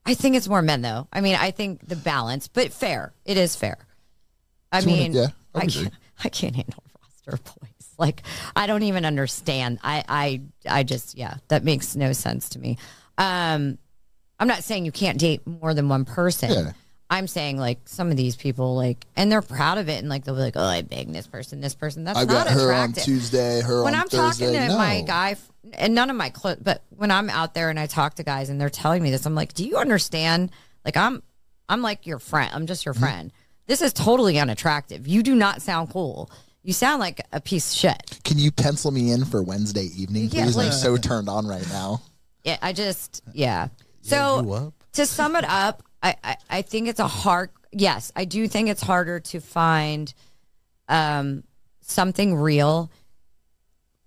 [0.04, 1.08] I think it's more men though.
[1.12, 3.12] I mean, I think the balance, but fair.
[3.24, 3.78] It is fair.
[4.72, 7.94] I mean, yeah, I I, can't, I can't handle roster boys.
[7.98, 8.22] Like,
[8.54, 9.78] I don't even understand.
[9.82, 12.78] I, I, I just, yeah, that makes no sense to me.
[13.16, 13.78] Um,
[14.38, 16.50] I'm not saying you can't date more than one person.
[16.50, 16.72] Yeah.
[17.08, 20.24] I'm saying like some of these people like, and they're proud of it, and like
[20.24, 22.72] they'll be like, "Oh, I bang this person, this person." That's I not got her
[22.72, 24.46] on attractive Tuesday, her when on I'm Thursday.
[24.46, 24.76] talking to no.
[24.76, 27.86] my guy, f- and none of my close, but when I'm out there and I
[27.86, 30.50] talk to guys and they're telling me this, I'm like, do you understand?
[30.84, 31.22] Like, I'm,
[31.68, 32.50] I'm like your friend.
[32.52, 33.02] I'm just your Mm-hmm.
[33.04, 33.32] friend.
[33.66, 35.06] This is totally unattractive.
[35.08, 36.30] You do not sound cool.
[36.62, 38.20] You sound like a piece of shit.
[38.24, 40.56] Can you pencil me in for Wednesday evening, Yeah, please?
[40.56, 42.00] I'm so turned on right now.
[42.44, 43.68] Yeah, I just, yeah.
[44.02, 48.46] So to sum it up, I, I, I think it's a hard, yes, I do
[48.46, 50.12] think it's harder to find
[50.88, 51.42] um,
[51.80, 52.90] something real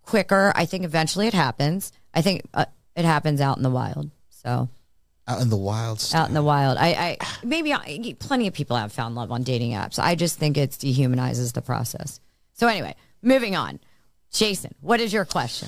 [0.03, 0.53] quicker.
[0.55, 1.91] I think eventually it happens.
[2.13, 4.11] I think uh, it happens out in the wild.
[4.29, 4.69] So
[5.27, 6.03] Out in the wild.
[6.13, 9.43] out in the wild, I, I maybe I, plenty of people have found love on
[9.43, 9.99] dating apps.
[9.99, 12.21] I just think it dehumanizes the process.
[12.53, 13.79] So anyway, moving on.
[14.31, 15.67] Jason, what is your question?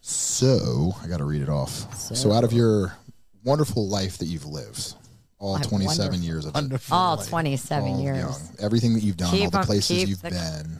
[0.00, 1.92] So I got to read it off.
[1.96, 2.30] So.
[2.30, 2.96] out of your
[3.42, 4.94] wonderful life that you've lived,
[5.38, 7.28] all My 27 wonderful- years of it, All life.
[7.28, 8.18] 27 all years.
[8.18, 10.78] young, everything that you've done, Keep all the on- places keep you've the- been,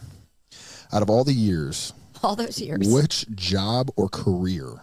[0.92, 1.92] out of all the years,
[2.22, 2.86] All those years.
[2.88, 4.82] which job or career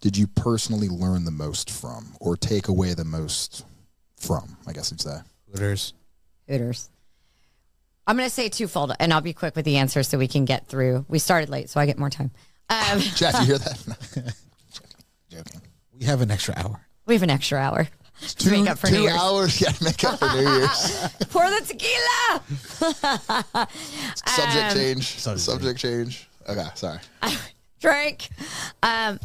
[0.00, 3.64] did you personally learn the most from, or take away the most
[4.16, 4.56] from?
[4.66, 5.18] I guess you'd say.
[5.52, 5.92] Hooters.
[6.48, 6.88] Hooters.
[8.06, 10.44] I'm going to say twofold, and I'll be quick with the answer so we can
[10.46, 11.04] get through.
[11.08, 12.30] We started late, so I get more time.
[12.70, 14.34] Um, Jeff, you hear that?
[15.30, 15.60] Joking.
[15.98, 16.80] We have an extra hour.
[17.06, 17.88] we have an extra hour.
[18.36, 19.14] Two, make up for New two Year's.
[19.16, 19.60] hours.
[19.60, 21.08] Yeah, make up for New Year's.
[21.30, 23.68] Pour the tequila.
[24.26, 25.06] Subject Um, change.
[25.18, 26.28] Subject Subject change.
[26.48, 26.98] Okay, sorry.
[27.80, 28.28] drink.
[28.82, 29.20] Um,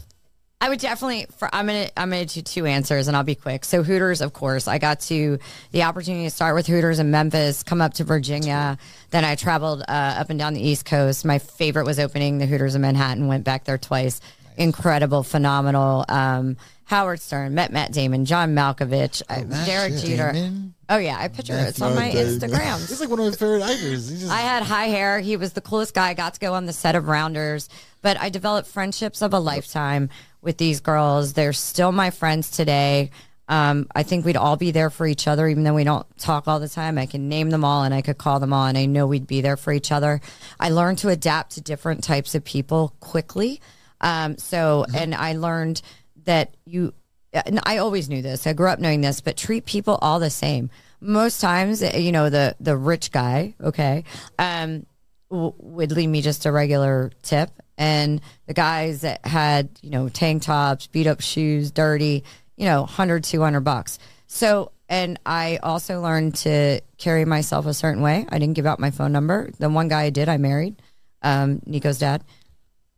[0.62, 1.26] I would definitely.
[1.38, 3.66] For I'm gonna I'm gonna do two answers, and I'll be quick.
[3.66, 5.38] So Hooters, of course, I got to
[5.72, 8.78] the opportunity to start with Hooters in Memphis, come up to Virginia.
[9.10, 11.26] Then I traveled uh, up and down the East Coast.
[11.26, 13.28] My favorite was opening the Hooters in Manhattan.
[13.28, 14.22] Went back there twice.
[14.56, 16.06] Incredible, phenomenal.
[16.08, 20.32] Um, Howard Stern met Matt Damon, John Malkovich, uh, Derek Jeter.
[20.34, 20.74] Damon?
[20.90, 21.70] Oh yeah, I picture it.
[21.70, 22.40] It's on my Damon.
[22.40, 22.80] Instagram.
[22.88, 24.10] He's like one of my favorite actors.
[24.10, 25.20] Just, I had high hair.
[25.20, 26.10] He was the coolest guy.
[26.10, 27.70] I got to go on the set of Rounders,
[28.02, 30.10] but I developed friendships of a lifetime
[30.42, 31.34] with these girls.
[31.34, 33.12] They're still my friends today.
[33.48, 36.48] Um, I think we'd all be there for each other, even though we don't talk
[36.48, 36.98] all the time.
[36.98, 39.28] I can name them all and I could call them all, and I know we'd
[39.28, 40.22] be there for each other.
[40.60, 43.62] I learned to adapt to different types of people quickly.
[44.00, 45.82] Um, so, and I learned
[46.26, 46.94] that you,
[47.34, 48.46] I always knew this.
[48.46, 50.70] I grew up knowing this, but treat people all the same.
[51.02, 54.06] Most times, eh, you know, the the rich guy, okay,
[54.40, 54.86] um,
[55.30, 60.08] w- would leave me just a regular tip, and the guys that had you know
[60.10, 62.24] tank tops, beat up shoes, dirty,
[62.56, 64.00] you know, 100, 200 bucks.
[64.28, 68.26] So, and I also learned to carry myself a certain way.
[68.30, 69.52] I didn't give out my phone number.
[69.60, 70.82] The one guy I did, I married,
[71.22, 72.24] um, Nico's dad.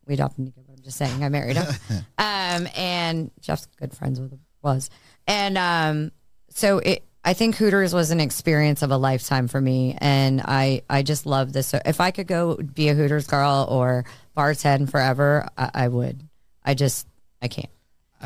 [0.05, 1.65] We adopted Nico, just saying I married him.
[2.17, 4.89] um, and Jeff's good friends with him, was.
[5.27, 6.11] And um,
[6.49, 9.97] so it, I think Hooters was an experience of a lifetime for me.
[9.97, 11.67] And I, I just love this.
[11.67, 14.05] So if I could go be a Hooters girl or
[14.37, 16.21] bartend forever, I, I would.
[16.63, 17.07] I just,
[17.41, 17.69] I can't.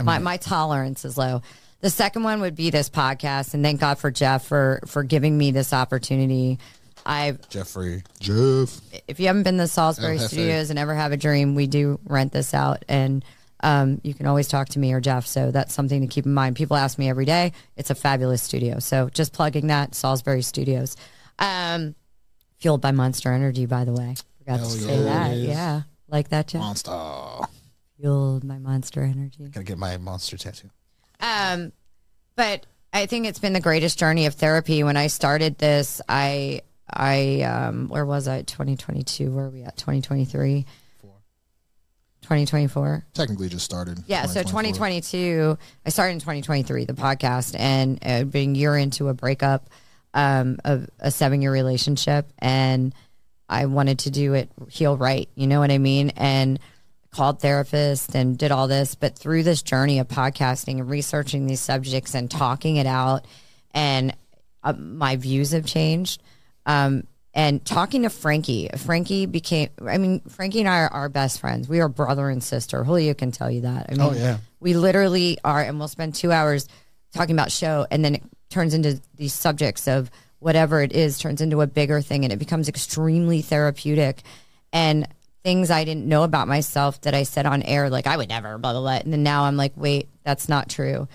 [0.04, 1.42] my, my tolerance is low.
[1.80, 3.54] The second one would be this podcast.
[3.54, 6.60] And thank God for Jeff for, for giving me this opportunity.
[7.06, 8.04] I've Jeffrey.
[8.20, 8.80] Jeff.
[9.08, 10.28] if you haven't been to Salisbury Hefe.
[10.28, 13.24] Studios and ever have a dream, we do rent this out, and
[13.62, 15.26] um, you can always talk to me or Jeff.
[15.26, 16.56] So that's something to keep in mind.
[16.56, 17.54] People ask me every day.
[17.76, 18.80] It's a fabulous studio.
[18.80, 20.96] So just plugging that Salisbury Studios,
[21.40, 21.96] um,
[22.60, 24.16] fueled by Monster Energy, by the way.
[24.40, 25.38] Forgot Hell to say yeah, that.
[25.38, 26.62] Yeah, like that, Jeff.
[26.62, 27.48] Monster.
[28.00, 29.50] Fueled by Monster Energy.
[29.50, 30.70] Gotta get my monster tattoo.
[31.20, 31.74] Um,
[32.36, 34.84] but I think it's been the greatest journey of therapy.
[34.84, 38.42] When I started this, I, I, um, where was I?
[38.44, 39.32] 2022.
[39.32, 39.78] Where are we at?
[39.78, 40.66] 2023.
[42.22, 43.06] 2024.
[43.14, 43.98] Technically just started.
[44.06, 49.16] Yeah, so 2022, I started in 2023, the podcast, and uh, being year into a
[49.16, 49.70] breakup
[50.14, 52.94] um, of a seven year relationship, and
[53.48, 55.28] I wanted to do it heal right.
[55.36, 56.12] You know what I mean?
[56.12, 56.60] And
[57.12, 61.62] called therapists and did all this, but through this journey of podcasting and researching these
[61.62, 63.26] subjects and talking it out,
[63.72, 64.16] and
[64.64, 66.22] uh, my views have changed.
[66.70, 67.04] Um,
[67.34, 71.68] and talking to Frankie, Frankie became, I mean, Frankie and I are, are best friends.
[71.68, 72.84] We are brother and sister.
[72.84, 73.88] Julio can tell you that.
[73.90, 74.38] I mean, Oh, yeah.
[74.60, 76.68] we literally are, and we'll spend two hours
[77.14, 81.42] talking about show, and then it turns into these subjects of whatever it is, turns
[81.42, 84.22] into a bigger thing, and it becomes extremely therapeutic.
[84.74, 85.08] And
[85.44, 88.58] things I didn't know about myself that I said on air, like I would never,
[88.58, 88.92] blah, blah, blah.
[89.04, 91.08] And then now I'm like, wait, that's not true.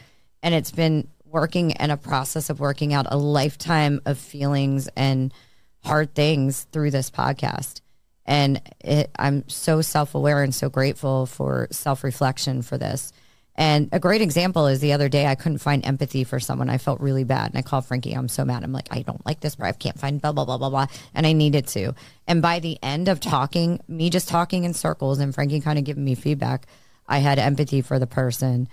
[0.42, 5.34] And it's been working and a process of working out a lifetime of feelings and
[5.82, 7.80] hard things through this podcast.
[8.24, 13.12] And it, I'm so self aware and so grateful for self reflection for this.
[13.56, 16.70] And a great example is the other day I couldn't find empathy for someone.
[16.70, 17.50] I felt really bad.
[17.50, 18.12] And I called Frankie.
[18.12, 18.64] I'm so mad.
[18.64, 20.86] I'm like, I don't like this, but I can't find blah, blah, blah, blah, blah.
[21.14, 21.94] And I needed to.
[22.26, 25.84] And by the end of talking, me just talking in circles and Frankie kind of
[25.84, 26.66] giving me feedback,
[27.06, 28.68] I had empathy for the person.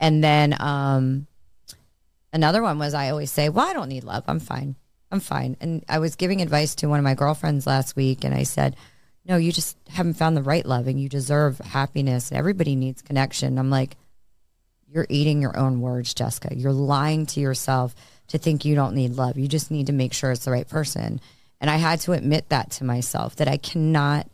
[0.00, 1.26] And then um,
[2.32, 4.24] another one was I always say, Well, I don't need love.
[4.26, 4.76] I'm fine.
[5.10, 5.56] I'm fine.
[5.60, 8.76] And I was giving advice to one of my girlfriends last week, and I said,
[9.24, 12.30] No, you just haven't found the right love, and you deserve happiness.
[12.30, 13.58] And everybody needs connection.
[13.58, 13.96] I'm like,
[14.86, 16.54] You're eating your own words, Jessica.
[16.54, 17.94] You're lying to yourself
[18.28, 19.38] to think you don't need love.
[19.38, 21.20] You just need to make sure it's the right person.
[21.60, 24.28] And I had to admit that to myself that I cannot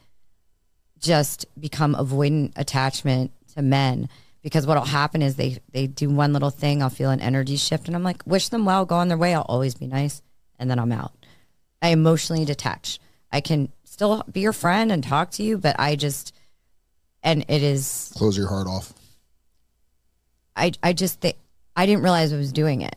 [0.99, 4.09] just become avoidant attachment to men
[4.45, 7.89] because what'll happen is they they do one little thing i'll feel an energy shift
[7.89, 10.23] and i'm like wish them well go on their way i'll always be nice
[10.61, 11.13] and then i'm out.
[11.83, 12.99] I emotionally detach.
[13.33, 16.33] I can still be your friend and talk to you but i just
[17.25, 18.93] and it is Close your heart off.
[20.55, 21.37] i i just think
[21.75, 22.95] i didn't realize i was doing it.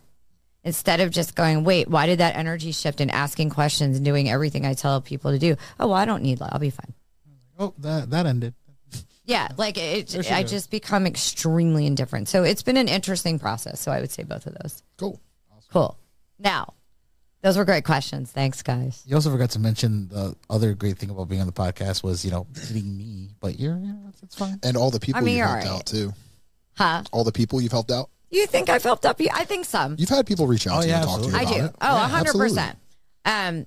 [0.63, 4.29] Instead of just going wait why did that energy shift and asking questions and doing
[4.29, 5.55] everything i tell people to do?
[5.79, 6.49] Oh well i don't need love.
[6.51, 6.93] I'll be fine.
[7.57, 8.53] Oh, that that ended.
[9.27, 10.49] Yeah, like it, There I goes.
[10.51, 12.29] just become extremely indifferent.
[12.29, 13.79] So it's been an interesting process.
[13.81, 14.81] So I would say both of those.
[14.97, 15.19] Cool.
[15.69, 15.97] Cool.
[16.39, 16.73] Now,
[17.41, 18.31] those were great questions.
[18.31, 19.03] Thanks, guys.
[19.05, 22.23] You also forgot to mention the other great thing about being on the podcast was
[22.25, 24.59] you know meeting me, but you're yeah, that's, that's fine.
[24.63, 25.79] And all the people I mean, you've helped all right.
[25.79, 26.13] out too.
[26.77, 27.03] Huh?
[27.11, 28.09] All the people you've helped out.
[28.31, 29.29] You think I've helped up you?
[29.33, 29.95] I think some.
[29.99, 31.55] You've had people reach out Oh, to you yeah, and talk to you absolutely.
[31.57, 31.65] I do.
[31.65, 31.75] it.
[31.81, 32.55] Oh, Yeah, a hundred absolutely.
[32.55, 32.77] percent.
[33.25, 33.65] Um,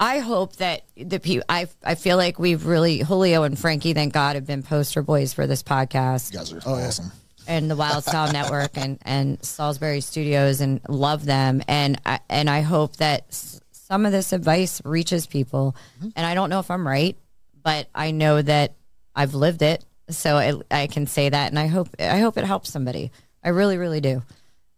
[0.00, 1.44] I hope that the people.
[1.48, 5.32] I I feel like we've really Julio and Frankie, thank God, have been poster boys
[5.32, 7.10] for this podcast You guys are Oh, awesome.
[7.48, 11.62] and the Wylde Style Network and and Salisbury Studios, and love them.
[11.66, 15.74] And I, and I hope that s- some of this advice reaches people.
[15.98, 16.10] Mm-hmm.
[16.14, 17.16] And I don't know if I'm right,
[17.62, 18.74] but I know that
[19.16, 21.48] I've lived it, so I, I can say that.
[21.50, 23.10] And I hope I hope it helps somebody.
[23.42, 24.22] I really, really do.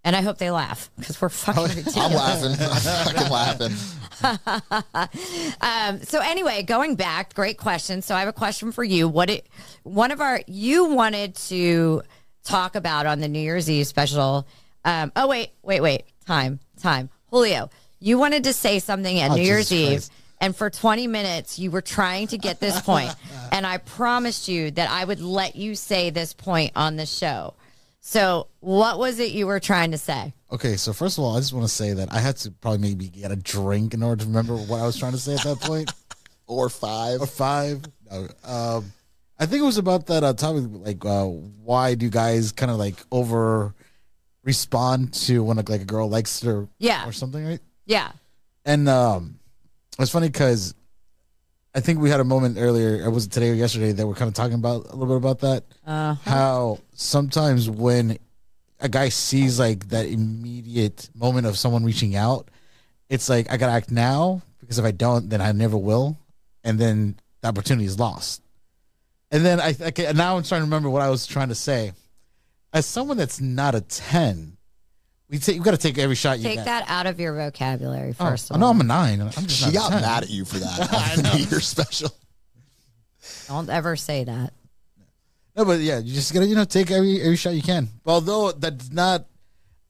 [0.02, 1.96] And I hope they laugh because we're fucking ridiculous.
[1.96, 2.52] I'm laughing.
[2.58, 3.72] I'm fucking laughing.
[5.60, 8.02] Um, so anyway, going back, great question.
[8.02, 9.08] So I have a question for you.
[9.08, 9.46] What it
[9.82, 12.02] one of our you wanted to
[12.44, 14.46] talk about on the New Year's Eve special.
[14.84, 16.04] Um, oh wait, wait, wait.
[16.26, 17.08] Time, time.
[17.30, 19.88] Julio, you wanted to say something at Oh, New Year's Jesus Eve.
[19.90, 20.12] Christ.
[20.42, 23.14] And for 20 minutes, you were trying to get this point.
[23.52, 27.54] and I promised you that I would let you say this point on the show.
[28.00, 30.32] So, what was it you were trying to say?
[30.50, 32.78] Okay, so first of all, I just want to say that I had to probably
[32.78, 35.42] maybe get a drink in order to remember what I was trying to say at
[35.44, 35.92] that point.
[36.46, 37.20] Or five.
[37.20, 37.80] or five.
[38.10, 38.92] No, um,
[39.38, 42.76] I think it was about that uh, topic, like uh, why do guys kind of
[42.76, 43.72] like over
[44.42, 47.06] respond to when like a girl likes her, Yeah.
[47.06, 47.60] or something, right?
[47.86, 48.10] Yeah.
[48.64, 49.38] And um,
[49.96, 50.74] it's funny because
[51.74, 53.04] I think we had a moment earlier.
[53.04, 55.38] It was today or yesterday that we're kind of talking about a little bit about
[55.40, 55.64] that.
[55.86, 58.18] Uh, How sometimes when
[58.80, 62.48] a guy sees like that immediate moment of someone reaching out,
[63.08, 66.18] it's like I gotta act now because if I don't, then I never will,
[66.64, 68.42] and then the opportunity is lost.
[69.30, 71.92] And then I, I now I'm trying to remember what I was trying to say.
[72.72, 74.56] As someone that's not a ten,
[75.30, 76.64] we take you got to take every shot you can take get.
[76.66, 78.72] that out of your vocabulary Oh, first I of know all.
[78.72, 79.20] I'm a nine.
[79.20, 80.02] I'm just She not a got 10.
[80.02, 82.10] mad at you for that on the New Year's special.
[83.48, 84.52] Don't ever say that.
[85.56, 87.88] No, but yeah, you just gotta you know take every every shot you can.
[88.06, 89.26] Although that does not,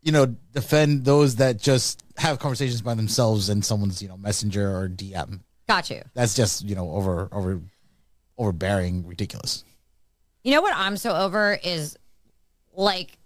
[0.02, 4.74] you know, defend those that just have conversations by themselves in someone's you know messenger
[4.76, 5.40] or DM.
[5.68, 6.02] Got you.
[6.14, 7.60] That's just you know over over
[8.38, 9.64] overbearing, ridiculous.
[10.42, 11.96] You know what I'm so over is
[12.74, 13.18] like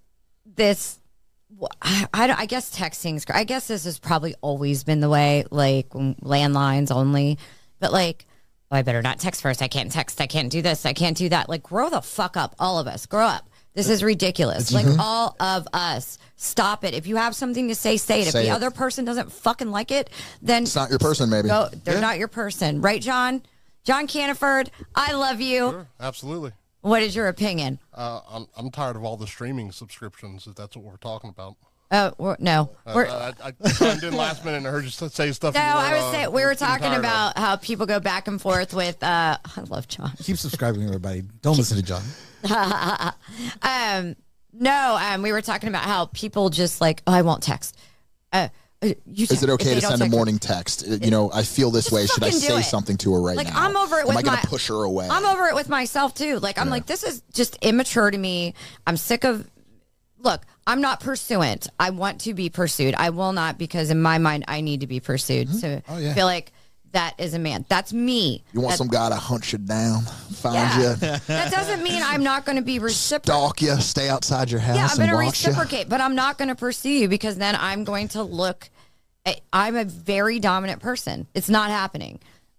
[0.56, 0.98] this.
[1.82, 3.24] I, I, I guess texting's.
[3.32, 7.38] I guess this has probably always been the way, like landlines only.
[7.80, 8.26] But like,
[8.70, 9.62] oh, I better not text first.
[9.62, 10.20] I can't text.
[10.20, 10.86] I can't do this.
[10.86, 11.48] I can't do that.
[11.48, 13.06] Like, grow the fuck up, all of us.
[13.06, 13.48] Grow up.
[13.74, 14.72] This is ridiculous.
[14.72, 15.00] Like mm-hmm.
[15.00, 16.94] all of us, stop it.
[16.94, 18.28] If you have something to say, say it.
[18.28, 18.54] Say if the it.
[18.54, 21.48] other person doesn't fucking like it, then It's not your person, maybe.
[21.48, 21.68] go.
[21.82, 23.42] They're not your person, right, John?
[23.82, 25.70] John Caniford, I love you.
[25.70, 26.52] Sure, absolutely.
[26.84, 27.78] What is your opinion?
[27.94, 30.46] Uh, I'm I'm tired of all the streaming subscriptions.
[30.46, 31.56] If that's what we're talking about.
[31.90, 32.76] Oh, we're, no.
[32.94, 35.54] We're, Uh, I, I chimed in last minute and I heard you say stuff.
[35.54, 37.00] no, you I was uh, saying we were talking tired of.
[37.00, 39.02] about how people go back and forth with.
[39.02, 40.12] Uh, I love John.
[40.22, 41.22] Keep subscribing, everybody.
[41.40, 42.02] Don't listen to John.
[43.62, 44.16] Um,
[44.52, 47.78] no, um, we were talking about how people just like, oh, I won't text.
[48.32, 48.50] Uh, you
[48.82, 50.84] Is it okay to send a morning text?
[50.86, 52.06] Uh, You know, I feel this way.
[52.06, 53.54] Should I say something to her right Like, now?
[53.54, 55.08] Like I'm over it Am with I gonna push her away?
[55.10, 56.38] I'm over it with myself too.
[56.38, 58.54] Like I'm like, this is just immature to me.
[58.86, 59.48] I'm sick of.
[60.18, 61.66] Look, I'm not pursuant.
[61.78, 62.94] I want to be pursued.
[62.94, 66.14] I will not because in my mind I need to be pursued to Oh, yeah.
[66.14, 66.50] feel like
[66.94, 67.64] that is a man.
[67.68, 68.42] That's me.
[68.52, 70.78] you want That- some guy to hunt you down, find Yeah.
[70.80, 73.34] you, that doesn't mean I'm not going to be reciprocal.
[73.50, 75.48] stalk you, stay outside your house, Yeah, I'm going to watch you?
[75.50, 78.70] reciprocate, but I'm not going to pursue you because then I'm going to look.
[79.26, 81.26] I- I'm a very dominant person.
[81.34, 82.18] It's not happening.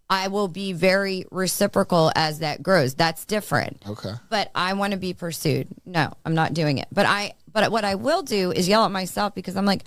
[0.09, 2.93] I will be very reciprocal as that grows.
[2.93, 3.81] That's different.
[3.87, 4.11] Okay.
[4.29, 5.67] But I want to be pursued.
[5.83, 6.87] No, I'm not doing it.
[6.91, 7.33] But I.
[7.51, 9.83] But what I will do is yell at myself because I'm like,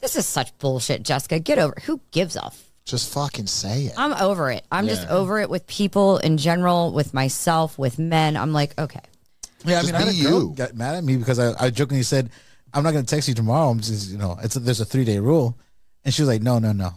[0.00, 1.38] this is such bullshit, Jessica.
[1.38, 1.72] Get over.
[1.76, 1.84] it.
[1.84, 2.50] Who gives a
[2.84, 3.94] Just fucking say it.
[3.96, 4.64] I'm over it.
[4.72, 5.10] I'm just Yeah.
[5.14, 8.36] over it with people in general, with myself, with men.
[8.36, 9.00] I'm like, okay.
[9.64, 10.54] Yeah, I Just mean, I had be a girl you.
[10.56, 12.30] got mad at me because I, I jokingly said,
[12.74, 14.84] "I'm not going to text you tomorrow." I'm just, you know, it's a, there's a
[14.84, 15.56] three day rule,
[16.04, 16.90] and she was like, "No, no, no,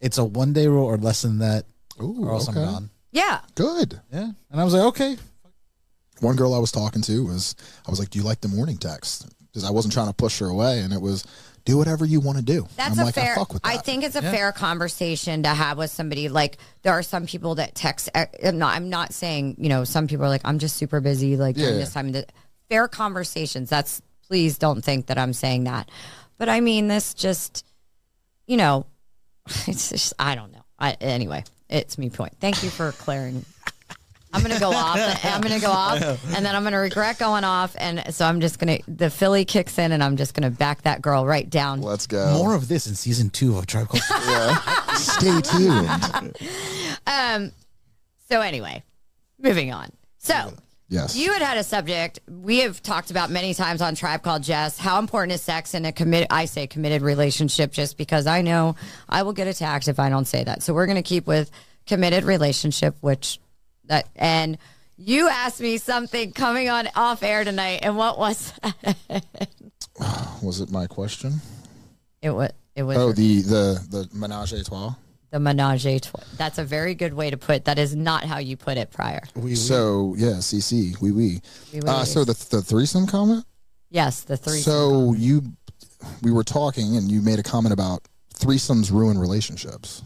[0.00, 1.66] it's a one day rule or less than that,
[2.00, 3.40] Ooh, or else I'm gone." Yeah.
[3.54, 4.00] Good.
[4.10, 5.18] Yeah, and I was like, "Okay,
[6.20, 7.54] One girl I was talking to was,
[7.86, 10.38] I was like, "Do you like the morning text?" Because I wasn't trying to push
[10.38, 11.26] her away, and it was,
[11.64, 13.32] "Do whatever you want to do." That's I'm a like, fair.
[13.32, 13.68] I fuck with that.
[13.68, 16.28] I think it's a fair conversation to have with somebody.
[16.28, 18.08] Like there are some people that text.
[18.14, 18.74] uh, I'm not.
[18.76, 19.84] I'm not saying you know.
[19.84, 21.36] Some people are like, I'm just super busy.
[21.36, 21.80] Like during Yeah.
[21.80, 22.12] this time.
[22.12, 22.26] The-
[22.68, 23.68] Fair conversations.
[23.70, 24.00] That's.
[24.28, 25.90] Please don't think that I'm saying that.
[26.38, 27.12] But I mean this.
[27.14, 27.66] Just
[28.46, 28.86] you know,
[29.66, 30.14] it's just.
[30.18, 30.64] I don't know.
[30.78, 31.44] I anyway.
[31.68, 32.34] It's me point.
[32.40, 33.44] Thank you for clearing.
[34.32, 34.96] I'm gonna go off.
[35.24, 36.00] I'm gonna go off,
[36.34, 37.76] and then I'm gonna regret going off.
[37.78, 38.78] And so I'm just gonna.
[38.88, 41.82] The Philly kicks in, and I'm just gonna back that girl right down.
[41.82, 42.32] Let's go.
[42.34, 46.36] more of this in season two of Tribe Called." Quest." Stay tuned.
[47.06, 47.52] Um.
[48.30, 48.82] So anyway,
[49.38, 49.90] moving on.
[50.18, 50.52] So
[50.92, 51.16] Yes.
[51.16, 54.76] You had had a subject we have talked about many times on Tribe Called Jess.
[54.76, 56.26] How important is sex in a committed?
[56.30, 58.76] I say committed relationship just because I know
[59.08, 60.62] I will get attacked if I don't say that.
[60.62, 61.50] So we're going to keep with
[61.86, 63.40] committed relationship, which
[63.86, 64.58] that and
[64.96, 68.52] you asked me something coming on off air tonight, and what was
[70.42, 71.40] was it my question?
[72.20, 72.30] it?
[72.30, 74.94] Was it was Oh, your- the the the menage a trois.
[75.30, 76.22] the menage a trois.
[76.36, 77.64] That's a very good way to put.
[77.64, 79.22] That is not how you put it prior.
[79.34, 81.40] We, So yeah, CC, we we.
[81.72, 83.44] Oui, oui, Uh, so the the threesome comment.
[83.90, 84.60] Yes, the three.
[84.60, 85.42] So you,
[86.22, 88.02] we were talking, and you made a comment about
[88.34, 90.02] threesomes ruin relationships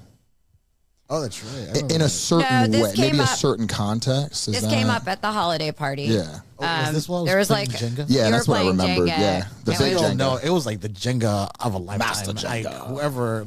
[1.10, 1.90] oh, that's right.
[1.92, 4.48] In, a certain this way, maybe came a certain context.
[4.48, 6.04] Is this that, came up at the holiday party.
[6.04, 8.04] Yeah, Oh, was um, this while I was there was like- Jenga?
[8.08, 9.08] yeah, You that's what I playing remembered.
[9.08, 9.18] Jenga.
[9.18, 9.96] Yeah, the Can't big.
[9.98, 10.16] Jenga.
[10.16, 11.98] no, it was like the Jenga of a lifetime.
[12.08, 12.86] Master Like, Jenga.
[12.88, 13.46] whoever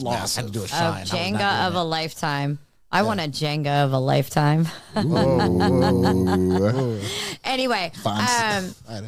[0.00, 0.82] lost had to do a shine.
[0.82, 2.58] I was not Jenga doing of a lifetime.
[2.92, 4.68] I want a Jenga of a lifetime.
[4.96, 7.00] Ooh.
[7.44, 8.74] anyway, um,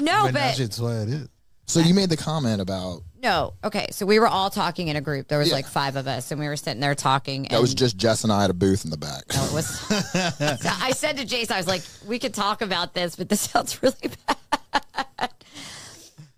[0.00, 1.28] no, but a trois it is.
[1.66, 3.54] so you made the comment about no.
[3.62, 5.28] Okay, so we were all talking in a group.
[5.28, 5.54] There was Yeah.
[5.54, 7.46] like five of us, and we were sitting there talking.
[7.46, 9.24] And that was just Jess and I at a booth in the back.
[9.34, 9.66] no, it was.
[10.62, 13.40] So I said to Jason, I was like, "We could talk about this, but this
[13.50, 15.30] sounds really bad."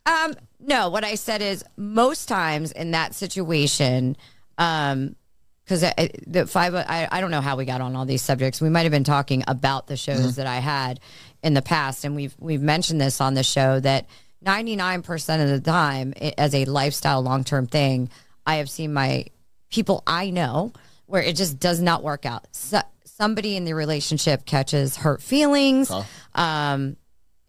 [0.07, 4.17] Um, no, what I said is most times in that situation,
[4.59, 5.17] um,
[5.65, 5.81] because
[6.27, 8.61] the five, I, I don't know how we got on all these subjects.
[8.61, 11.01] We might have been talking about the shows that I had
[11.43, 14.05] in the past, and we've we've mentioned this on the show that
[14.45, 18.11] ninety nine percent of the time, it, as a lifestyle long term thing,
[18.47, 19.27] I have seen my
[19.71, 20.73] people I know
[21.07, 22.47] where it just does not work out.
[22.53, 25.91] So, somebody in the relationship catches hurt feelings.
[26.35, 26.97] Um,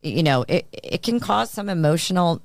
[0.01, 2.41] you know, it it can cause some emotional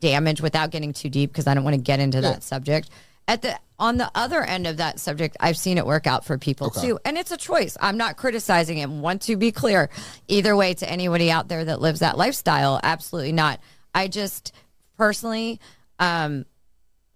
[0.00, 2.88] damage without getting too deep because I don't want to get into that subject.
[3.26, 6.36] At the on the other end of that subject, I've seen it work out for
[6.38, 6.80] people Okay.
[6.88, 7.76] too, and it's a choice.
[7.80, 8.88] I'm not criticizing it.
[8.90, 9.88] Want to be clear,
[10.26, 13.60] either way to anybody out there that lives that lifestyle, absolutely not.
[13.94, 14.52] I just
[14.96, 15.60] personally,
[15.98, 16.44] um,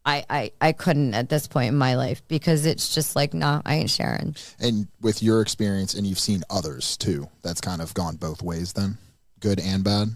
[0.05, 3.63] I I I couldn't at this point in my life because it's just like, nah,
[3.65, 4.35] I ain't sharing.
[4.59, 8.73] And with your experience, and you've seen others too, that's kind of gone both ways.
[8.73, 8.99] Then,
[9.41, 10.09] good and bad.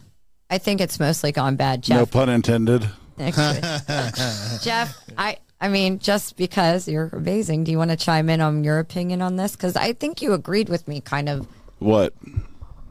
[0.51, 1.99] I think it's mostly gone bad, Jeff.
[1.99, 2.89] No pun intended.
[3.19, 8.62] Jeff, I I mean, just because you're amazing, do you want to chime in on
[8.62, 9.53] your opinion on this?
[9.53, 11.49] Because I think you agreed with me, kind of.
[11.79, 12.12] What?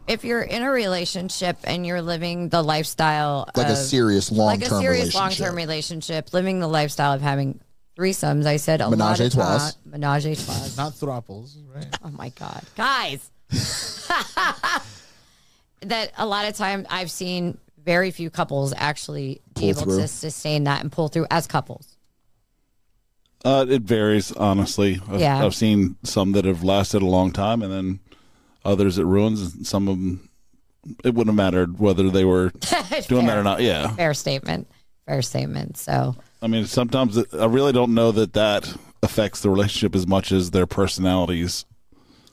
[0.08, 4.62] If you're in a relationship and you're living the lifestyle, Like a serious long like
[4.65, 5.45] a term serious long relationship.
[5.47, 7.60] term relationship, living the lifestyle of having
[7.97, 9.71] threesomes, I said a lot a of trois.
[9.71, 9.82] time.
[9.86, 10.54] Menage a trois.
[10.78, 11.88] Not throuples, right?
[12.04, 13.30] Oh my god, guys!
[15.82, 19.97] that a lot of time I've seen very few couples actually be Pull able through.
[20.01, 21.94] to sustain that and pull through as couples.
[23.45, 24.99] Uh, it varies, honestly.
[25.10, 25.45] I've, Yeah.
[25.45, 27.99] I've seen some that have lasted a long time, and then
[28.65, 29.53] others it ruins.
[29.55, 30.29] and Some of them,
[31.03, 32.49] it wouldn't have mattered whether they were
[33.08, 33.62] doing that or not.
[33.62, 33.89] Yeah.
[33.95, 34.67] Fair statement.
[35.05, 35.77] Fair statement.
[35.77, 40.08] So I mean, sometimes it, I really don't know that that affects the relationship as
[40.08, 41.65] much as their personalities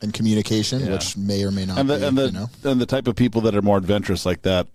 [0.01, 0.93] and communication, Yeah.
[0.93, 2.05] which may or may not and the be.
[2.05, 4.67] and the you know, and the type of people that are more adventurous like that.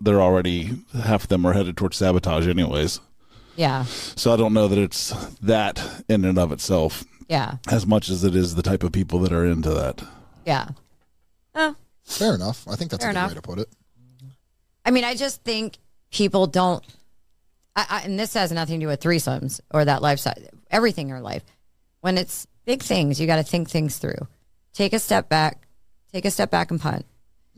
[0.00, 2.98] They're already half of them are headed towards sabotage, anyways.
[3.56, 8.08] Yeah, So I don't know that it's that in and of itself yeah, as much
[8.08, 10.02] as it is the type of people that are into that.
[10.44, 10.68] yeah.
[11.54, 12.66] Oh, fair enough.
[12.68, 13.30] I think that's Fair a good enough.
[13.30, 13.68] way to put it.
[14.84, 15.78] I mean, I just think
[16.10, 16.84] people don't.
[17.76, 20.34] I, I, and this has nothing to do with threesomes or that lifestyle.
[20.70, 21.44] Everything in your life,
[22.00, 24.26] when it's big things, you got to think things through.
[24.72, 25.66] Take a step back.
[26.12, 27.06] Take a step back and punt,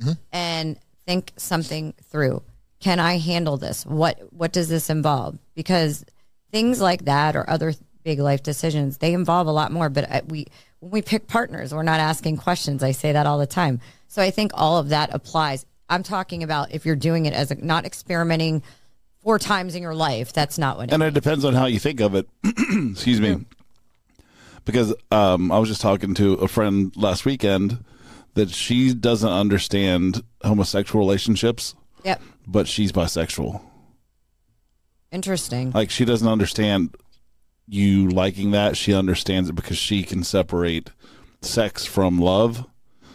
[0.00, 0.12] mm-hmm.
[0.32, 2.42] and think something through.
[2.80, 3.84] Can I handle this?
[3.86, 5.38] What What does this involve?
[5.54, 6.04] Because
[6.52, 9.88] things like that or other big life decisions they involve a lot more.
[9.88, 10.46] But we
[10.80, 12.82] when we pick partners, we're not asking questions.
[12.82, 13.80] I say that all the time.
[14.08, 15.66] So I think all of that applies.
[15.88, 18.62] I'm talking about if you're doing it as a, not experimenting
[19.22, 20.32] four times in your life.
[20.32, 20.88] That's not what.
[20.88, 22.28] It, and it depends on how you think of it.
[22.44, 23.44] Excuse me,
[24.64, 27.84] because um, I was just talking to a friend last weekend
[28.34, 31.74] that she doesn't understand homosexual relationships,
[32.06, 32.22] yep.
[32.46, 33.60] but she's bisexual.
[35.12, 35.72] Interesting.
[35.72, 36.96] Like she doesn't understand
[37.68, 38.76] you liking that.
[38.76, 40.90] She understands it because she can separate
[41.42, 42.66] sex from love.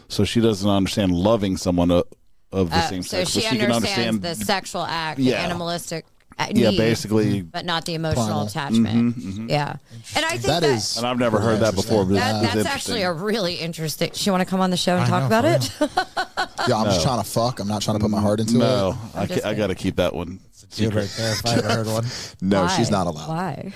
[0.08, 2.04] So she doesn't understand loving someone of,
[2.52, 3.32] the Uh, same so sex.
[3.32, 6.06] she, but she can understands understand the sexual act, the animalistic
[6.50, 7.42] uh, Yeah, basically.
[7.42, 8.48] but not the emotional Primal.
[8.48, 9.50] attachment.
[9.50, 9.76] Yeah,
[10.16, 12.06] and I think That that, is, And I've never heard that before.
[12.06, 14.12] But that, that's actually a really interesting.
[14.14, 15.72] She want to come on the show and I talk know, about it?
[16.68, 16.78] yeah.
[16.78, 17.60] I'm just trying to fuck.
[17.60, 18.66] I'm not trying to put my heart into no.
[18.66, 18.68] it.
[18.68, 20.40] No, I, ca- I got to keep that one.
[20.76, 21.32] Dude, right there.
[21.34, 22.06] If I ever heard one.
[22.42, 22.78] No, Why?
[22.78, 23.28] she's not allowed.
[23.28, 23.74] Why?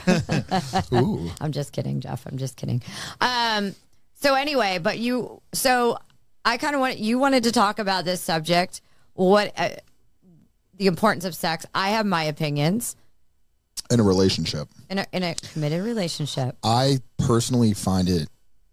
[0.94, 1.30] Ooh.
[1.42, 2.26] I'm just kidding, Jeff.
[2.26, 2.82] I'm just kidding.
[3.22, 3.76] Um.
[4.16, 5.42] So anyway, but you.
[5.54, 5.98] So
[6.46, 8.82] I kind of want you wanted to talk about this subject.
[9.14, 9.70] What uh,
[10.78, 11.66] the importance of sex?
[11.74, 12.96] I have my opinions
[13.92, 16.58] In a relationship, in a in a committed relationship.
[16.64, 18.28] I personally find it,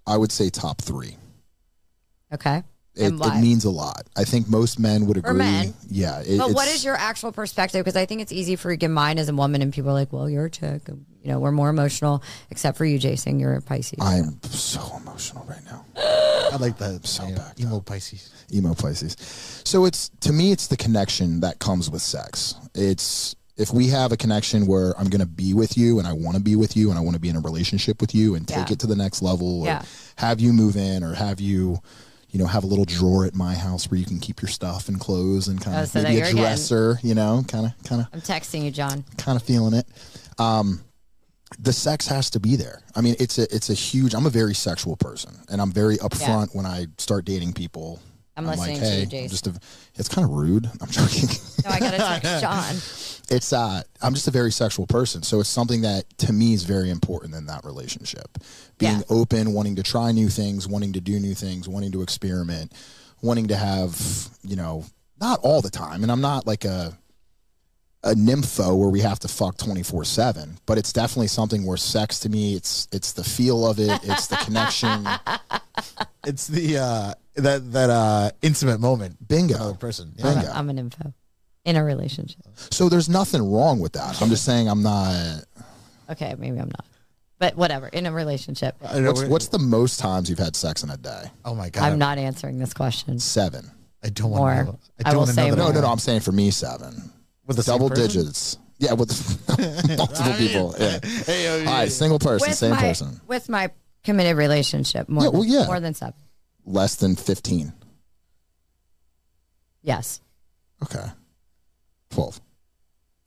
[0.06, 1.16] I would say top three.
[2.32, 2.62] Okay,
[2.94, 4.06] It, it means a lot.
[4.16, 5.32] I think most men would agree.
[5.32, 5.72] men.
[5.88, 6.20] Yeah.
[6.20, 7.82] It, but what it's- is your actual perspective?
[7.82, 9.90] Because I think it's easy for you to give mine as a woman, and people
[9.90, 10.82] are like, "Well, you're a chick.
[10.88, 13.38] You know, we're more emotional." Except for you, Jason.
[13.40, 13.98] You're a Pisces.
[14.00, 15.86] I am so emotional right now.
[15.96, 17.06] I like that.
[17.06, 18.30] So yeah, backed emo Pisces.
[18.52, 19.16] emo Pisces.
[19.64, 22.56] So it's to me, it's the connection that comes with sex.
[22.74, 26.12] It's if we have a connection where I'm going to be with you and I
[26.14, 28.34] want to be with you and I want to be in a relationship with you
[28.34, 28.72] and take Yeah.
[28.72, 29.82] it to the next level, or Yeah.
[30.16, 31.78] have you move in or have you.
[32.32, 34.88] You know, have a little drawer at my house where you can keep your stuff
[34.88, 36.98] and clothes and kind Oh, of so maybe a dresser.
[37.02, 39.04] You know, kind of, kind of, I'm texting you, John.
[39.18, 39.86] kind of feeling it.
[40.38, 40.80] Um,
[41.58, 42.80] the sex has to be there.
[42.96, 44.14] I mean, it's a it's a huge.
[44.14, 48.00] I'm a very sexual person, and I'm very upfront when I start dating people.
[48.36, 49.30] I'm like, listening to hey, you, Jace.
[49.30, 49.54] just a,
[49.96, 50.66] it's kind of rude.
[50.80, 51.28] I'm joking.
[51.64, 52.74] No, I gotta text John.
[53.36, 56.64] it's uh, I'm just a very sexual person, so it's something that to me is
[56.64, 58.38] very important in that relationship.
[58.78, 59.02] Being Yeah.
[59.10, 62.72] open, wanting to try new things, wanting to do new things, wanting to experiment,
[63.20, 64.84] wanting to have you know
[65.20, 66.96] not all the time, and I'm not like a
[68.04, 72.18] a nympho where we have to fuck 24 7 but it's definitely something where sex
[72.18, 75.06] to me it's it's the feel of it it's the connection
[76.26, 79.16] It's the uh that that uh intimate moment.
[79.26, 79.54] Bingo.
[79.54, 80.12] with Another person.
[80.16, 80.50] Bingo.
[80.52, 81.12] I'm an nympho
[81.64, 82.42] in a relationship.
[82.56, 85.44] so there's nothing wrong with that i'm just saying i'm not
[86.10, 86.84] Okay, maybe I'm not,
[87.38, 87.86] but whatever.
[87.86, 91.54] In a relationship, what's, what's the most times you've had sex in a day oh
[91.54, 91.84] my god!
[91.84, 93.18] I'm not answering this question.
[93.20, 93.70] seven
[94.02, 94.78] I don't want to know.
[95.04, 97.12] I don't will wanna say know that no no no i'm saying for me seven
[97.46, 99.10] with the double digits yeah with
[99.96, 101.70] multiple people yeah Hey, oh, yeah.
[101.70, 103.70] right single person With same my person with my
[104.02, 105.66] committed relationship, more Yeah, than, well, yeah.
[105.66, 106.14] more than seven.
[106.64, 107.72] Less than 15
[109.82, 110.20] Yes.
[110.82, 111.06] okay
[112.10, 112.40] 12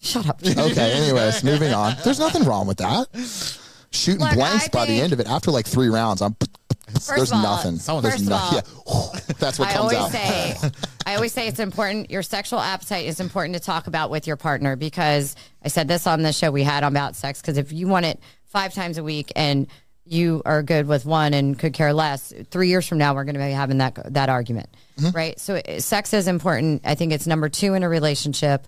[0.02, 0.40] Shut up.
[0.46, 1.96] Okay, anyways, moving on.
[2.04, 3.08] There's nothing wrong with that.
[3.90, 6.36] Shooting Look, blanks I by the think- end of it, after like three rounds, I'm
[7.08, 7.80] there's of all, nothing.
[7.80, 8.50] someone- There's first of no-
[9.16, 9.20] yeah.
[9.40, 10.12] That's what I comes always out.
[10.12, 10.56] say,
[11.08, 12.12] I always say it's important.
[12.12, 16.06] Your sexual appetite is important to talk about with your partner because I said this
[16.06, 17.42] on the show we had about sex.
[17.42, 19.66] Because if you want it five times a week and
[20.06, 23.36] you are good with one and could care less, three years from now we're going
[23.36, 25.16] to be having that that argument, Mm-hmm.
[25.18, 25.40] right?
[25.40, 26.84] So sex is important.
[26.86, 28.66] I think it's number two in a relationship.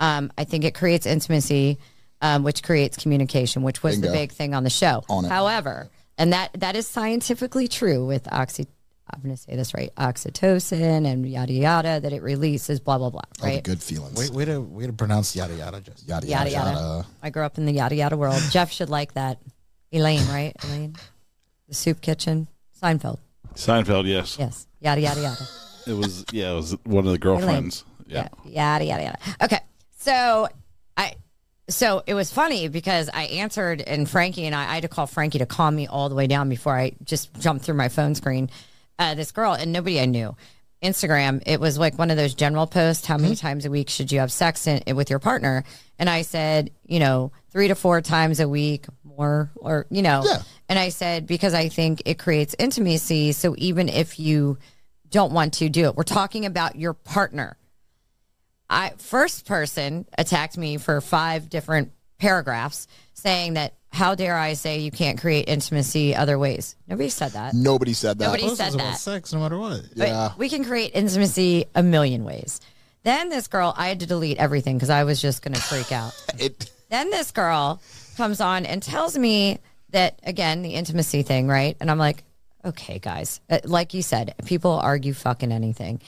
[0.00, 1.78] Um, I think it creates intimacy,
[2.20, 5.04] um, which creates communication, which was the big thing on the show.
[5.08, 5.28] On it.
[5.28, 8.66] However, and that that is scientifically true with oxy.
[9.10, 13.10] I'm going to say this right, oxytocin and yada yada that it releases blah blah
[13.10, 13.20] blah.
[13.20, 13.62] All the Right?
[13.64, 14.18] good feelings.
[14.18, 15.80] Wait, way to way to pronounce yada yada.
[15.80, 16.80] Just Yada Yada yada yada.
[16.80, 17.06] yada.
[17.22, 18.40] I grew up in the yada yada world.
[18.50, 19.38] Jeff should like that.
[19.92, 20.54] Elaine, right?
[20.64, 20.96] Elaine,
[21.68, 22.48] the soup kitchen,
[22.80, 23.18] Seinfeld.
[23.54, 24.36] Seinfeld, yes.
[24.38, 25.46] Yes, yada yada yada.
[25.86, 27.84] It was yeah, it was one of the girlfriends.
[28.06, 28.28] Yeah.
[28.44, 29.18] yeah, yada yada yada.
[29.42, 29.60] Okay,
[29.98, 30.48] so
[30.96, 31.14] I,
[31.68, 35.06] so it was funny because I answered and Frankie and I, I had to call
[35.06, 38.14] Frankie to calm me all the way down before I just jumped through my phone
[38.14, 38.50] screen.
[38.98, 40.34] Uh, this girl and nobody I knew.
[40.82, 43.04] Instagram, it was like one of those general posts.
[43.06, 45.64] How many times a week should you have sex in, with your partner?
[45.98, 48.86] And I said, you know, three to four times a week,
[49.18, 50.22] more, or you know.
[50.24, 50.42] Yeah.
[50.68, 53.32] And I said because I think it creates intimacy.
[53.32, 54.58] So even if you
[55.10, 57.56] don't want to do it, we're talking about your partner.
[58.70, 64.80] I first person attacked me for five different paragraphs saying that how dare I say
[64.80, 66.76] you can't create intimacy other ways.
[66.86, 67.54] Nobody said that.
[67.54, 68.26] Nobody said that.
[68.26, 68.98] Nobody This said is about that.
[69.00, 69.80] sex, no matter what.
[69.96, 70.32] But Yeah.
[70.36, 72.60] we can create intimacy a million ways.
[73.04, 75.90] Then this girl, I had to delete everything because I was just going to freak
[75.90, 76.12] out.
[76.38, 77.80] It, then this girl
[78.18, 79.58] comes on and tells me
[79.90, 81.76] that again the intimacy thing, right?
[81.80, 82.22] And I'm like,
[82.64, 86.00] okay, guys, Uh, like you said, people argue fucking anything.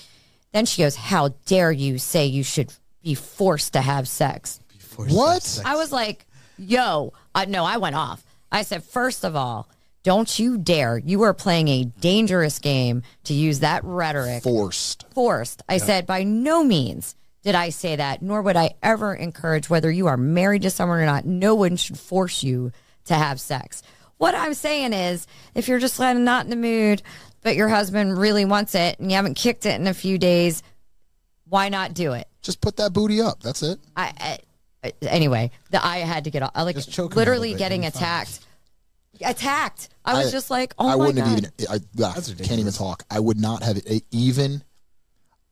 [0.53, 5.07] Then she goes, "How dare you say you should be forced to have sex?" Before
[5.07, 5.43] What?
[5.43, 5.65] sex.
[5.67, 6.27] I was like,
[6.59, 8.23] yo, uh, no, I went off.
[8.53, 9.69] I said, first of all,
[10.03, 10.99] don't you dare.
[10.99, 14.43] You are playing a dangerous game to use that rhetoric.
[14.43, 15.07] forced.
[15.15, 15.63] Forced.
[15.69, 19.91] I said, by no means did I say that, nor would I ever encourage whether
[19.91, 21.25] you are married to someone or not.
[21.25, 22.73] No one should force you
[23.05, 23.83] to have sex.
[24.19, 27.03] What I'm saying is, if you're just not in the mood,
[27.43, 30.63] but your husband really wants it and you haven't kicked it in a few days,
[31.49, 32.29] why not do it?
[32.43, 33.43] Just put that booty up.
[33.43, 33.79] That's it.
[33.97, 34.39] I,
[34.85, 36.53] I anyway, the I had to get off.
[36.55, 38.03] I like Just choke him a literally getting you'll fine.
[39.23, 39.89] Attacked.
[40.05, 41.29] I was I- just like, oh I my wouldn't god.
[41.29, 41.51] have even.
[41.71, 41.75] I,
[42.05, 43.05] ah, That's can't even talk.
[43.11, 44.63] I would not have it even.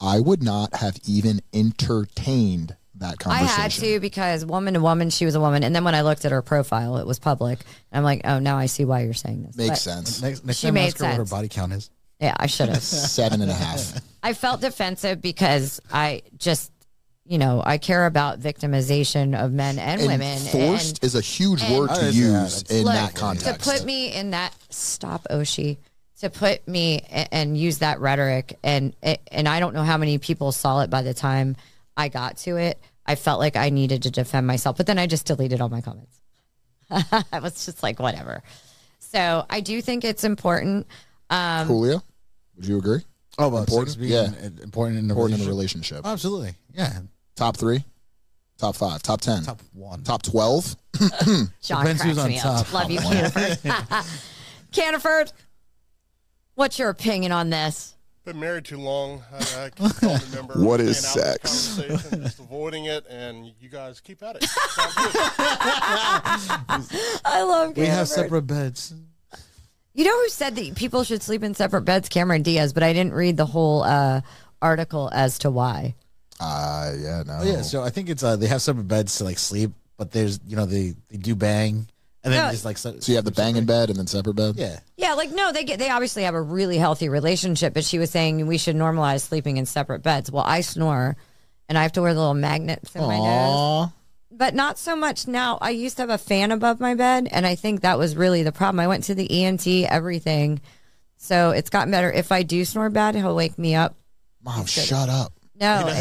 [0.00, 3.46] I would not have even entertained that conversation.
[3.48, 3.84] I conversation.
[3.84, 6.24] had to because woman to woman, she was a woman, and then when I looked
[6.24, 7.60] at her profile, it was public.
[7.92, 9.56] I'm like, oh, now I see why you're saying this.
[9.56, 10.22] Makes But sense.
[10.22, 11.90] Next, next She time, made ask her what her body count is.
[12.20, 12.82] Yeah, I should have.
[12.82, 14.00] Seven and a half.
[14.22, 16.72] I felt defensive because I just,
[17.24, 20.38] you know, I care about victimization of men and, And women.
[20.38, 23.60] forced and is a huge and- word Oh, to use in Look, that context.
[23.62, 25.76] To put me in that stop Oshi,
[26.20, 30.18] to put me a- and use that rhetoric and and I don't know how many
[30.18, 31.56] people saw it by the time
[31.96, 32.78] I got to it.
[33.06, 35.80] I felt like I needed to defend myself, but then I just deleted all my
[35.80, 36.20] comments.
[36.90, 38.42] I was just like whatever.
[38.98, 40.86] So I do think it's important.
[41.30, 42.02] Um, Julio,
[42.56, 43.00] would you agree?
[43.38, 43.88] Oh, about Important?
[43.90, 44.48] sex being Yeah.
[44.62, 45.98] important in the Important in a relationship.
[45.98, 46.06] relationship.
[46.06, 46.54] Absolutely.
[46.74, 46.98] Yeah.
[47.36, 47.84] Top three,
[48.58, 50.02] top five, top ten, Top one.
[50.02, 50.74] top twelve.
[51.62, 52.66] John Depends who's cracks on me up.
[52.66, 52.72] top.
[52.72, 53.62] Love you, Caniford.
[54.72, 55.32] Caniford,
[56.58, 57.94] what's your opinion on this?
[58.24, 59.22] Been married too long.
[59.32, 59.36] I,
[59.66, 60.54] I don't remember.
[60.54, 61.76] What is staying out of the sex?
[62.16, 64.44] Just avoiding it, and you guys keep at it.
[67.24, 68.92] I love We have separate beds.
[69.94, 72.08] You know who said that people should sleep in separate beds?
[72.08, 74.20] Cameron Diaz, but I didn't read the whole uh,
[74.60, 75.94] article as to why.
[76.40, 77.38] Uh, yeah, no.
[77.40, 80.10] Oh yeah, so I think it's uh they have separate beds to like sleep, but
[80.12, 81.88] there's you know they they do bang
[82.24, 82.50] and then No.
[82.50, 84.54] just like se- So you have the banging bed and then separate bed.
[84.56, 84.80] Yeah.
[84.96, 88.10] Yeah, like no, they get they obviously have a really healthy relationship, but she was
[88.10, 90.30] saying we should normalize sleeping in separate beds.
[90.30, 91.16] Well, I snore,
[91.68, 93.92] and I have to wear the little magnets in my nose, Aw.
[94.30, 95.58] but not so much now.
[95.60, 98.42] I used to have a fan above my bed, and I think that was really
[98.42, 98.80] the problem.
[98.80, 100.60] I went to the ENT, everything,
[101.16, 102.10] so it's gotten better.
[102.10, 103.94] If I do snore bad, he'll wake me up.
[104.42, 105.32] Mom, shut up.
[105.60, 105.92] No,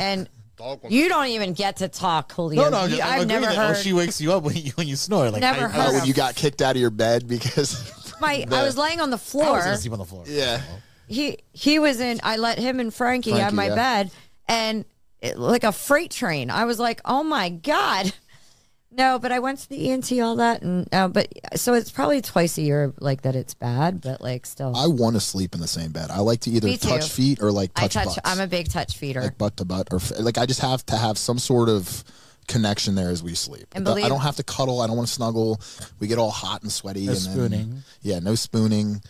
[0.00, 0.28] and
[0.64, 2.62] Dog wants you don't even get to talk, Julio.
[2.62, 3.76] No, no, You- I'm I've agreeing never that, oh, heard.
[3.76, 5.30] she wakes you up when you when you snore.
[5.30, 8.46] Like Never I, heard Oh, when you got kicked out of your bed because my,
[8.50, 9.44] I was laying on the floor.
[9.44, 9.56] I floor.
[9.56, 10.24] was gonna sleep on the floor.
[10.26, 10.60] yeah.
[11.06, 13.74] he he was in i let him and frankie, have my yeah.
[13.74, 14.10] bed
[14.48, 14.84] and
[15.20, 18.12] it, like a freight train i was like oh my god
[18.96, 22.20] no but i went to the ent all that and uh, but so it's probably
[22.20, 25.60] twice a year like that it's bad but like still I want to sleep in
[25.60, 26.10] the same bed.
[26.10, 26.88] I like to either Me too.
[26.88, 28.18] touch feet or like i touch, touch butts.
[28.24, 30.96] i'm a big touch feeder like butt to butt or like I just have to
[30.96, 32.04] have some sort of
[32.46, 33.66] connection there as we sleep.
[33.72, 34.82] And I don't have to cuddle.
[34.82, 35.60] I don't want to snuggle.
[35.98, 37.06] We get all hot and sweaty.
[37.06, 37.82] No and then- spooning.
[38.02, 39.00] yeah, no spooning.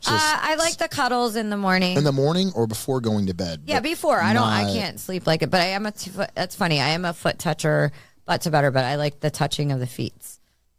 [0.00, 3.26] Just uh, i like the cuddles in the morning in the morning or before going
[3.26, 3.62] to bed.
[3.66, 6.56] yeah before i don't i can't sleep like it but i am a t- that's
[6.56, 7.92] funny i am a foot toucher
[8.26, 10.14] butt to better, but i like the touching of the feet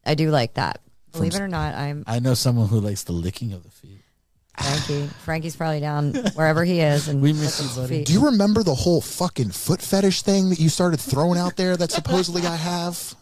[0.06, 0.80] i do like that
[1.14, 4.02] believe it or not i'm I know someone who likes the licking of the feet.
[4.60, 5.08] Frankie.
[5.26, 7.98] Frankie's probably down wherever he is, and We miss licking you, buddy.
[8.00, 8.08] feet.
[8.08, 11.78] Do you remember the whole fucking foot fetish thing that you started throwing out there
[11.78, 13.14] that supposedly I have?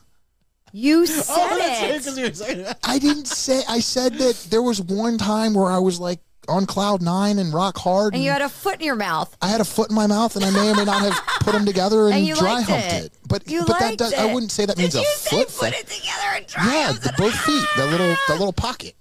[0.71, 2.77] You oh, said Oh, it.
[2.83, 3.63] I didn't say.
[3.67, 7.53] I said that there was one time where I was like on cloud nine and
[7.53, 9.35] rock hard, And you had a foot in your mouth.
[9.41, 11.53] I had a foot in my mouth, and I may or may not have put
[11.53, 13.05] them together and, And dry humped it.
[13.05, 13.13] it.
[13.27, 15.71] But You but that does, I wouldn't say that Did means a you say foot.
[15.71, 17.01] put it together and try yeah, it?
[17.01, 18.95] the both feet, the little that little pocket.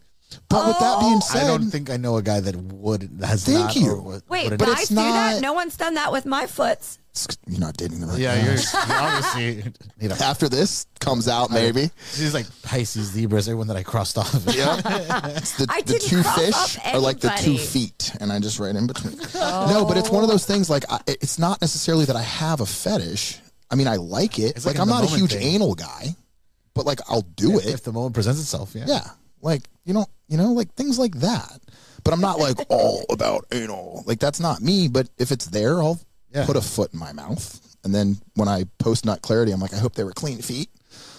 [0.48, 3.26] But with that being said, I don't think I know a guy that would that
[3.26, 3.76] has Thank not.
[3.76, 3.90] you.
[3.92, 5.32] Or would, Wait, would But guys it's do that?
[5.34, 6.98] not- No one's done that with my foots.
[7.48, 8.44] you're not dating the right yeah, guy.
[8.44, 8.54] you're,
[8.88, 9.72] you're obviously.
[10.00, 11.90] You know, After this comes out, maybe.
[12.12, 14.32] she's like Pisces, zebras, everyone that I crossed off.
[14.54, 14.80] Yeah,
[15.36, 17.58] it's the, I the didn't two cross fish off are like the two anybody.
[17.58, 19.16] feet, and I just right in between.
[19.36, 19.66] Oh.
[19.72, 20.68] No, but it's one of those things.
[20.68, 23.38] Like I, it's not necessarily that I have a fetish.
[23.70, 24.56] I mean, I like it.
[24.56, 25.54] It's like, like I'm the not a moment huge thing.
[25.54, 26.14] anal guy,
[26.74, 27.74] but like I'll do if, it.
[27.74, 28.72] if the moment presents itself.
[28.74, 28.84] Yeah.
[28.88, 29.08] yeah,
[29.44, 31.60] like you know, you know, like things like that.
[32.02, 34.02] But I'm not like all about anal.
[34.06, 34.88] Like that's not me.
[34.88, 36.00] But if it's there, I'll
[36.34, 36.46] Yeah.
[36.46, 37.60] put a foot in my mouth.
[37.84, 40.70] And then when I post nut clarity, I'm like, I hope they were clean feet.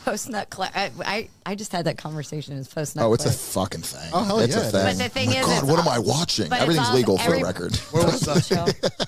[0.03, 0.49] Post nut.
[0.49, 0.77] clarity.
[0.77, 2.57] I, I I just had that conversation.
[2.57, 3.05] Is post nut.
[3.05, 4.09] Oh, it's a fucking thing.
[4.13, 4.83] Oh, hell it's yeah, a thing.
[4.83, 6.49] But the thing oh My is, God, it's what am I watching?
[6.49, 7.75] but Everything's also legal for every- the record.
[7.91, 8.43] Where was that?
[8.45, 8.65] show.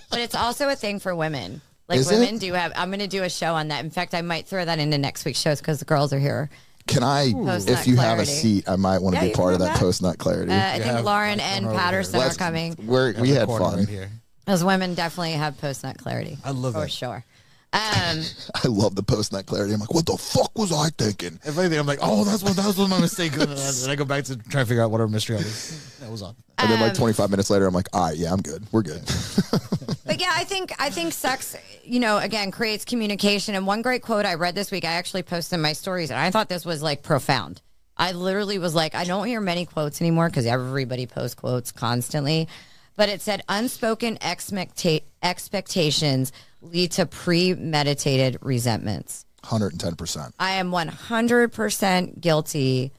[0.09, 1.61] but it's also a thing for women.
[1.87, 2.19] Like Is it?
[2.19, 2.73] women do have.
[2.75, 3.83] I'm going to do a show on that.
[3.85, 6.49] In fact, I might throw that into next week's shows because the girls are here.
[6.87, 8.31] Can I, Post if you have a clarity.
[8.31, 9.79] seat, I might want to Yeah, be you part can of that back.
[9.79, 10.51] post nut clarity.
[10.51, 11.79] Uh, I think have Lauren my and phone over here.
[11.81, 12.75] Patterson are Let's- coming.
[12.85, 13.79] We're, we had Recording fun.
[13.79, 14.09] right here.
[14.45, 16.37] Those women definitely have post nut clarity.
[16.45, 16.79] I love it.
[16.79, 16.91] for that.
[16.91, 17.23] sure.
[17.73, 18.21] Um,
[18.63, 19.73] I love the post nut clarity.
[19.73, 21.37] I'm like, what the fuck was I thinking?
[21.43, 23.33] If anything, I'm like, oh, that's what that was my mistake.
[23.33, 25.97] and then I go back to try to figure out what our mystery was.
[25.99, 26.33] That was on.
[26.57, 28.65] And then like Um, 25 minutes later, I'm like, all right, yeah, I'm good.
[28.71, 29.03] We're good.
[30.07, 33.55] but yeah, I think I think sex, you know, again creates communication.
[33.55, 36.31] And one great quote I read this week, I actually posted my stories, and I
[36.31, 37.61] thought this was like profound.
[37.97, 42.47] I literally was like, I don't hear many quotes anymore because everybody posts quotes constantly.
[42.95, 46.31] But it said, unspoken expecta- expectations
[46.61, 49.25] lead to premeditated resentments.
[49.43, 50.33] 110%.
[50.39, 52.91] I am 100% guilty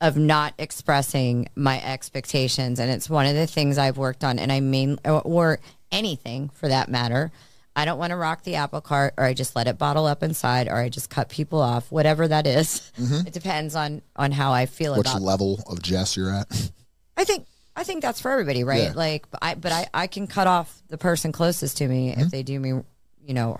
[0.00, 2.80] of not expressing my expectations.
[2.80, 4.38] And it's one of the things I've worked on.
[4.38, 5.60] And I mean, or, or
[5.92, 7.30] anything for that matter.
[7.76, 10.22] I don't want to rock the apple cart, or I just let it bottle up
[10.22, 12.90] inside, or I just cut people off, whatever that is.
[12.98, 15.22] It depends on on how I feel Which about.
[15.22, 16.70] level of Jess you're at?
[17.16, 18.82] I think I think that's for everybody, right?
[18.82, 18.92] Yeah.
[18.94, 22.20] Like, I but I I can cut off the person closest to me Mm-hmm.
[22.22, 22.70] if they do me,
[23.24, 23.58] you know,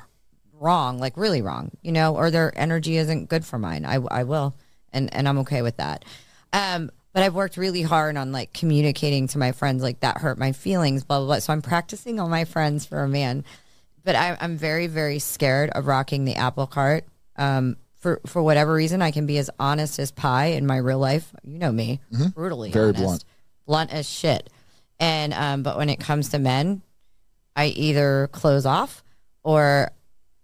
[0.55, 3.85] wrong, like really wrong, you know, or their energy isn't good for mine.
[3.87, 4.55] I I will,
[4.93, 6.05] and and I'm okay with that.
[6.53, 10.39] Um, but I've worked really hard on like communicating to my friends, like that hurt
[10.39, 11.39] my feelings, blah blah blah.
[11.39, 13.45] So I'm practicing on my friends for a man,
[14.05, 17.05] but I, I'm very very scared of rocking the apple cart.
[17.37, 20.99] Um, for for whatever reason, I can be as honest as pie in my real
[20.99, 21.35] life.
[21.43, 22.01] You know me,
[22.35, 22.79] brutally Mm-hmm.
[22.79, 23.25] Very honest, blunt.
[23.67, 24.51] blunt as shit.
[24.99, 26.83] And um, but when it comes to men,
[27.57, 29.03] I either close off
[29.43, 29.91] or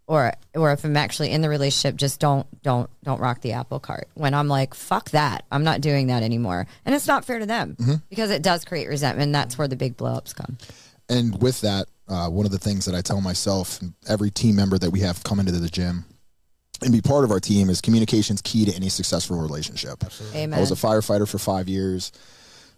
[0.07, 3.81] or or if I'm actually in the relationship, just don't don't don't rock the apple
[3.81, 4.09] cart.
[4.15, 7.47] When I'm like, fuck that, I'm not doing that anymore, and it's not fair to
[7.47, 7.95] them Mm-hmm.
[8.09, 9.27] because it does create resentment.
[9.27, 10.59] And that's where the big blowups come.
[11.09, 14.57] And with that, uh, one of the things that I tell myself, and every team
[14.57, 16.05] member that we have come into the gym
[16.83, 20.05] and be part of our team is communication's key to any successful relationship.
[20.35, 20.57] Amen.
[20.57, 22.13] I was a firefighter for five years.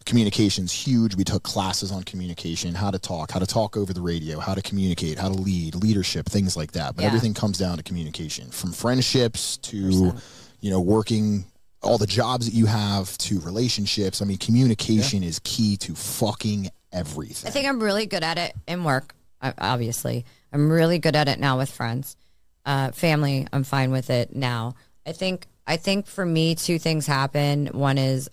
[0.09, 1.15] Communication's huge.
[1.17, 4.55] We took classes on communication, how to talk, how to talk over the radio, how
[4.55, 6.97] to communicate, how to lead, leadership, things like that.
[6.97, 7.09] But Yeah.
[7.09, 10.15] everything comes down to communication, from friendships to,
[10.61, 11.45] you know, working
[11.83, 14.23] all the jobs that you have to relationships.
[14.23, 17.47] I mean, communication is key to fucking everything.
[17.47, 19.15] I think I'm really good at it in work.
[19.43, 22.17] Obviously, I'm really good at it now with friends,
[22.65, 23.47] uh, family.
[23.53, 24.75] I'm fine with it now.
[25.07, 25.47] I think.
[25.67, 27.67] I think for me, two things happen.
[27.75, 28.31] One is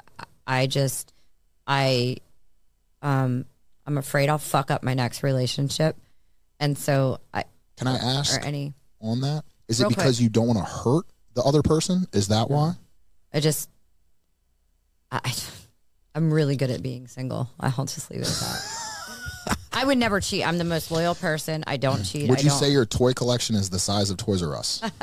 [0.48, 1.12] I just,
[1.68, 2.18] I,
[3.02, 3.46] um,
[3.86, 5.98] I'm afraid I'll fuck up my next relationship,
[6.60, 7.46] and so I
[7.78, 8.74] Can I ask or any.
[9.02, 9.44] on that?
[9.68, 10.24] Is it because quick.
[10.24, 12.06] you don't want to hurt the other person?
[12.14, 12.74] Is that why?
[13.34, 13.70] I just,
[15.12, 15.34] I,
[16.14, 17.50] I'm really good at being single.
[17.60, 19.58] I'll just leave it at that.
[19.74, 20.48] I would never cheat.
[20.48, 21.66] I'm the most loyal person.
[21.68, 22.30] I don't cheat.
[22.30, 24.82] Would I you don't, say your toy collection is the size of Toys R Us?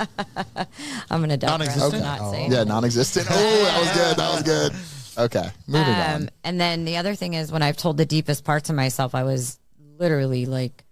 [1.10, 1.76] I'm gonna digress.
[1.76, 2.02] Non-existent?
[2.02, 2.48] Not Okay.
[2.48, 3.26] say yeah, non-existent.
[3.30, 4.16] Oh, that was good.
[4.16, 4.72] That was good.
[5.18, 6.30] Okay, moving Um, on.
[6.44, 9.24] and then the other thing is when I've told the deepest parts of myself, I
[9.24, 9.58] was
[9.98, 10.84] literally like,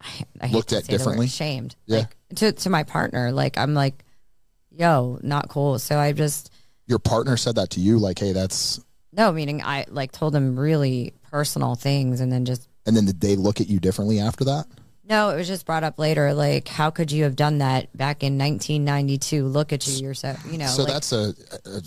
[0.00, 0.06] I,
[0.40, 1.26] I hate Looked to at say the word, differently?
[1.28, 1.76] shamed.
[1.86, 1.98] Yeah.
[1.98, 4.04] Like, to to my partner, like I'm like,
[4.70, 5.78] yo, not cool.
[5.78, 6.50] So I just
[6.86, 8.80] Your partner said that to you, like, "Hey, that's,"
[9.12, 13.20] no, meaning I like told him really personal things, and then just and then did
[13.20, 14.66] they look at you differently after that?
[15.08, 16.32] No, it was just brought up later.
[16.34, 19.46] Like, how could you have done that back in 1992?
[19.46, 20.66] Look at you, you're so you know.
[20.66, 21.34] so like, that's a,
[21.66, 21.82] a,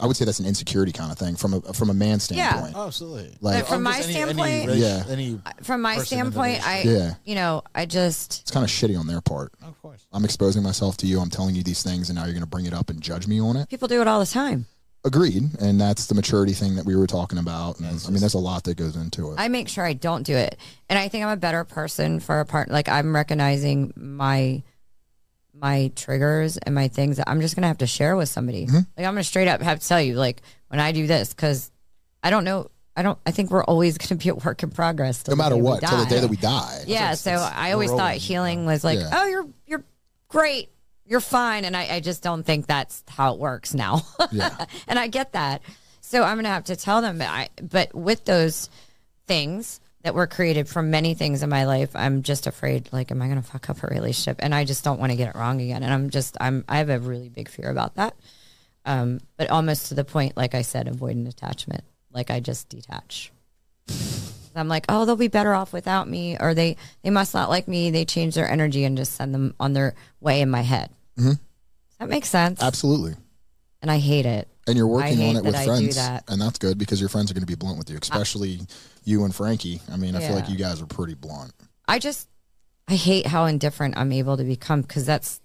[0.00, 2.74] I would say that's an insecurity kind of thing from a from a man standpoint.
[2.76, 3.36] Oh, absolutely.
[3.40, 5.04] Like- from my Just standpoint- rela- Yeah.
[5.12, 7.14] any, from my person in the standpoint, I Yeah.
[7.24, 9.52] you know I just It's kind of shitty on their part.
[9.64, 10.04] of course.
[10.12, 11.20] I'm exposing myself to you.
[11.20, 13.26] I'm telling you these things, and now you're going to bring it up and judge
[13.26, 13.68] me on it.
[13.68, 14.66] people do it all the time.
[15.04, 17.78] Agreed, and that's the maturity thing that we were talking about.
[17.78, 19.36] And, I mean, there's a lot that goes into it.
[19.38, 20.58] I make sure I don't do it.
[20.88, 22.74] And I think I'm a better person for a partner.
[22.74, 24.62] Like I'm recognizing my
[25.54, 28.66] my triggers and my things that I'm just gonna have to share with somebody.
[28.66, 28.76] Mm-hmm.
[28.76, 31.70] Like I'm gonna straight up have to tell you, like when I do this, because
[32.22, 32.70] I don't know.
[32.96, 33.18] I don't.
[33.24, 35.26] I think we're always gonna be a work in progress.
[35.28, 36.82] no matter what, till the day that we die.
[36.86, 37.14] Yeah.
[37.14, 39.10] So I always thought healing was like, Yeah.
[39.12, 39.84] oh, you're you're
[40.28, 40.70] great,
[41.08, 44.02] you're fine, and I, I just don't think that's how it works now.
[44.30, 44.66] Yeah.
[44.86, 45.62] and I get that.
[46.00, 47.18] So I'm gonna have to tell them.
[47.18, 48.68] But I but with those
[49.26, 52.90] things that were created from many things in my life, I'm just afraid.
[52.92, 54.36] Like, am I gonna fuck up a relationship?
[54.40, 55.82] And I just don't want to get it wrong again.
[55.82, 58.14] And I'm just I'm I have a really big fear about that.
[58.84, 61.84] Um, but almost to the point, like I said, avoidant attachment.
[62.12, 63.32] Like I just detach.
[64.54, 67.68] I'm like, oh, they'll be better off without me, or they they must not like
[67.68, 67.90] me.
[67.90, 70.90] They change their energy and just send them on their way in my head.
[71.18, 71.32] Mm-hmm.
[72.00, 72.62] That makes sense?
[72.62, 73.14] Absolutely.
[73.82, 74.48] And I hate it.
[74.66, 76.24] And you're I working hate on it with that I do friends, that.
[76.28, 78.60] and that's good because your friends are going to be blunt with you, especially
[79.04, 79.80] you and Frankie.
[79.90, 81.52] I mean, I feel like you guys are pretty blunt.
[81.86, 82.28] I just
[82.86, 85.40] I hate how indifferent I'm able to become because that's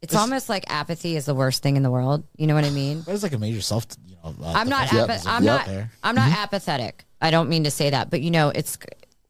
[0.00, 2.24] it's almost like apathy is the worst thing in the world.
[2.38, 3.02] You know what I mean?
[3.06, 3.86] But it's like a major self.
[4.06, 4.86] You know, uh, I'm not.
[4.88, 5.58] Apa- mechanism I'm Yep.
[5.58, 5.66] not.
[5.66, 5.90] there.
[6.02, 7.04] I'm not apathetic.
[7.20, 8.78] I don't mean to say that, but you know, it's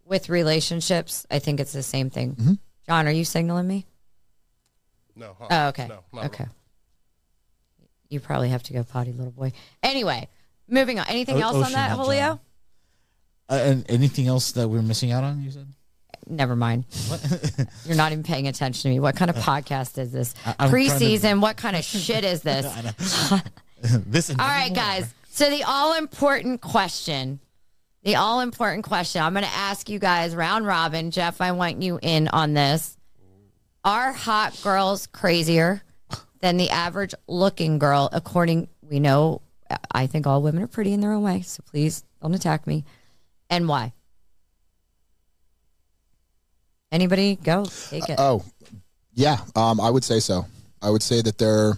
[0.05, 1.27] with relationships.
[1.31, 2.59] I think it's the same thing.
[2.87, 3.87] John, are you signaling me?
[5.17, 5.37] No.
[5.41, 5.87] uh, Oh, okay.
[5.89, 6.45] No, not okay.
[6.45, 6.51] all.
[8.09, 9.53] You probably have to go potty, little boy.
[9.83, 10.29] Anyway,
[10.69, 11.07] moving on.
[11.09, 12.21] Anything O- else on that, not Julio?
[12.21, 12.41] John.
[13.49, 15.43] Uh, and anything else that we're missing out on?
[15.43, 15.67] You said.
[16.27, 16.85] Never mind.
[17.87, 19.01] You're not even paying attention to me.
[19.01, 20.35] What kind of podcast is this?
[20.45, 21.41] I- I'm trying to- Preseason.
[21.41, 22.65] What kind of shit is this?
[23.83, 24.29] this.
[24.31, 25.13] and All right, guys.
[25.31, 27.39] So the all important question,
[28.03, 29.23] the all important question.
[29.23, 31.11] I'm going to ask you guys round robin.
[31.13, 32.97] Jeff, I want you in on this.
[33.85, 35.83] Are hot girls crazier
[36.41, 38.11] than the average looking girl?
[38.13, 39.41] According, we know,
[39.91, 41.41] I think all women are pretty in their own way.
[41.43, 42.85] So please don't attack me.
[43.49, 43.95] And why?
[46.93, 48.17] Anybody go take it.
[48.19, 48.45] Oh,
[49.15, 49.39] yeah.
[49.57, 50.45] Um, I would say so.
[50.83, 51.75] I would say that they're.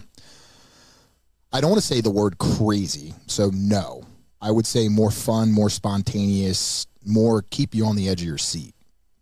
[1.51, 4.03] I don't want to say the word crazy, so no.
[4.41, 8.39] I would say more fun, more spontaneous, more keep you on the edge of your
[8.39, 8.73] seat.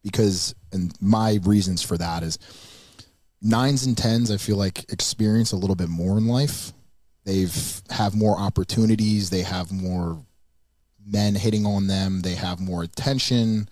[0.01, 2.39] Because, and my reasons for that is
[3.41, 6.73] nines and tens, I feel like experience a little bit more in life.
[7.23, 9.29] They've have more opportunities.
[9.29, 10.23] They have more
[11.05, 12.21] men hitting on them.
[12.21, 13.69] They have more attention.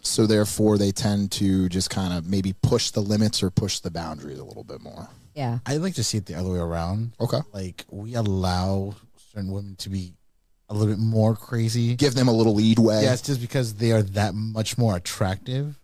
[0.00, 3.90] So therefore, they tend to just kind of maybe push the limits or push the
[3.90, 5.08] boundaries a little bit more.
[5.34, 5.58] Yeah.
[5.64, 7.12] I like to see it the other way around.
[7.20, 7.38] Okay.
[7.52, 8.94] Like we allow
[9.32, 10.14] certain women to be
[10.68, 11.94] a little bit more crazy.
[11.94, 13.04] Give them a little leadway.
[13.04, 15.78] Yeah, it's just because they are that much more attractive.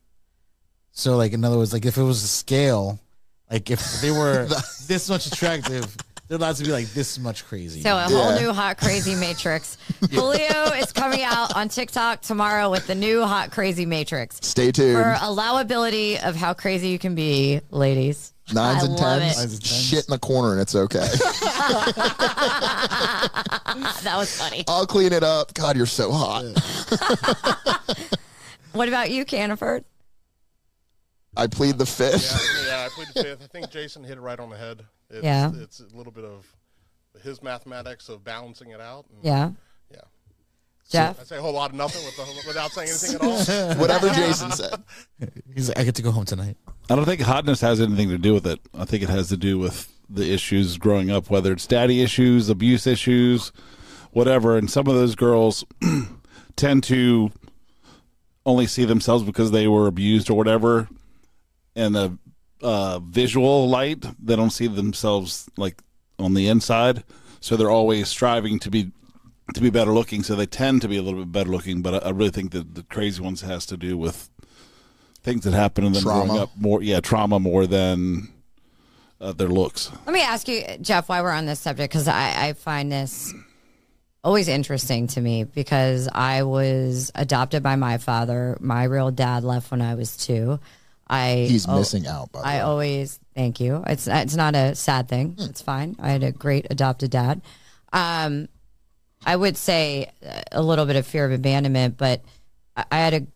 [0.90, 2.98] So, like, in other words, like if it was a scale,
[3.50, 4.46] like if they were
[4.86, 5.96] this much attractive,
[6.28, 7.80] they're allowed to be like this much crazy.
[7.82, 8.40] So a whole Yeah.
[8.40, 9.78] new hot crazy matrix.
[10.10, 14.96] Julio is coming out on TikTok tomorrow with the new hot crazy matrix Stay tuned.
[14.96, 18.32] for allowability of how crazy you can be, ladies.
[18.52, 19.38] Nines I and love tens, it.
[19.38, 19.82] Nines and tens.
[19.84, 21.06] shit in the corner and it's okay.
[24.02, 24.64] That was funny.
[24.68, 25.52] I'll clean it up.
[25.54, 26.44] God, you're so hot.
[28.72, 29.84] What about you, Caniford?
[31.38, 32.30] I plead the fifth.
[32.66, 33.42] Yeah, yeah, I plead the fifth.
[33.42, 34.84] I think Jason hit it right on the head.
[35.08, 35.52] It's, Yeah.
[35.54, 36.44] It's a little bit of
[37.22, 39.06] his mathematics of balancing it out.
[39.14, 39.50] And, Yeah.
[39.90, 40.00] Yeah.
[40.90, 41.20] Jeff?
[41.20, 43.74] I say a whole lot of nothing with the, without saying anything at all.
[43.76, 44.82] Whatever Jason said.
[45.54, 46.56] He's like, I get to go home tonight.
[46.90, 48.58] I don't think hotness has anything to do with it.
[48.74, 52.48] I think it has to do with the issues growing up, whether it's daddy issues,
[52.48, 53.52] abuse issues,
[54.10, 54.56] whatever.
[54.56, 55.64] And some of those girls
[56.56, 57.30] tend to
[58.46, 60.88] only see themselves because they were abused or whatever.
[61.78, 62.18] And the
[62.62, 65.82] uh, visual light, they don't see themselves like
[66.18, 67.04] on the inside.
[67.40, 68.90] So they're always striving to be
[69.54, 70.22] to be better looking.
[70.22, 71.80] So they tend to be a little bit better looking.
[71.82, 74.28] But I, I really think that the crazy ones has to do with
[75.22, 76.26] things that happen to them Trauma.
[76.26, 78.28] growing up more yeah trauma more than
[79.20, 82.48] uh, their looks Let me ask you, Jeff, why we're on this subject, because I,
[82.48, 83.34] I find this
[84.22, 88.56] always interesting to me because I was adopted by my father.
[88.60, 90.60] My real dad left when I was two.
[91.08, 92.60] I He's oh, missing out, by the I way.
[92.60, 93.82] always thank you.
[93.86, 95.36] It's it's not a sad thing.
[95.38, 95.96] It's fine.
[95.98, 97.40] I had a great adopted dad.
[97.92, 98.48] Um,
[99.24, 102.22] I would say uh, a little bit of fear of abandonment, but
[102.76, 103.26] I, I had a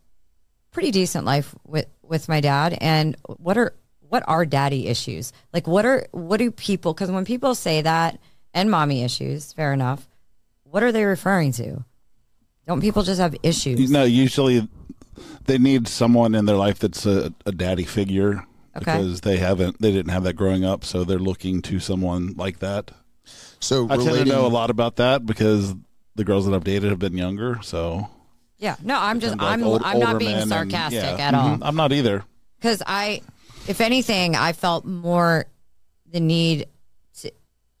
[0.71, 2.77] pretty decent life with with my dad.
[2.79, 5.33] And what are what are daddy issues?
[5.53, 6.93] Like what are what do people?
[6.93, 8.19] Because when people say that
[8.53, 10.07] and mommy issues, fair enough.
[10.63, 11.83] What are they referring to?
[12.67, 13.91] Don't people just have issues?
[13.91, 14.67] no usually
[15.45, 18.45] they need someone in their life that's a, a daddy figure
[18.75, 18.85] Okay.
[18.97, 22.59] because they haven't they didn't have that growing up so they're looking to someone like
[22.59, 22.91] that
[23.59, 25.75] So i tend to know a lot about that because
[26.15, 28.09] the girls that i've dated have been younger so
[28.57, 28.77] yeah.
[28.81, 31.27] No, I'm just like, I'm old- I'm not being men and- sarcastic yeah.
[31.27, 31.57] at all.
[31.57, 31.59] Mhm.
[31.63, 32.23] i'm not either
[32.59, 33.21] because I,
[33.67, 35.45] if anything, I felt more
[36.09, 36.67] the need
[37.19, 37.31] to,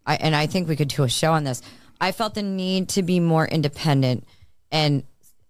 [0.05, 1.61] I, and I think we could do a show on this.
[2.01, 4.25] I felt the need to be more independent
[4.73, 5.03] and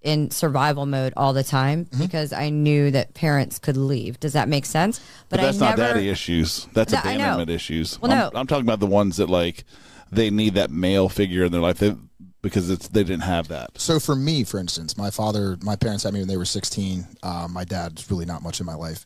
[0.04, 2.02] in survival mode all the time Mm-hmm.
[2.04, 4.20] because I knew that parents could leave.
[4.20, 5.00] Does that make sense?
[5.30, 6.68] But, that's I not never, daddy issues.
[6.74, 8.00] That's That- abandonment issues.
[8.02, 8.32] Well, I'm, no.
[8.36, 9.64] I'm talking about the ones that like
[10.12, 11.96] they need that male figure in their life they,
[12.42, 13.80] because it's they didn't have that.
[13.80, 17.08] So for me, for instance, my father, my parents had me when they were 16.
[17.24, 19.06] Uh, my dad's really not much in my life.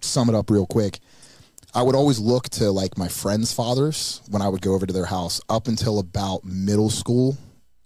[0.00, 0.98] Sum it up real quick.
[1.74, 4.92] I would always look to like my friends' fathers when I would go over to
[4.92, 7.38] their house up until about middle school,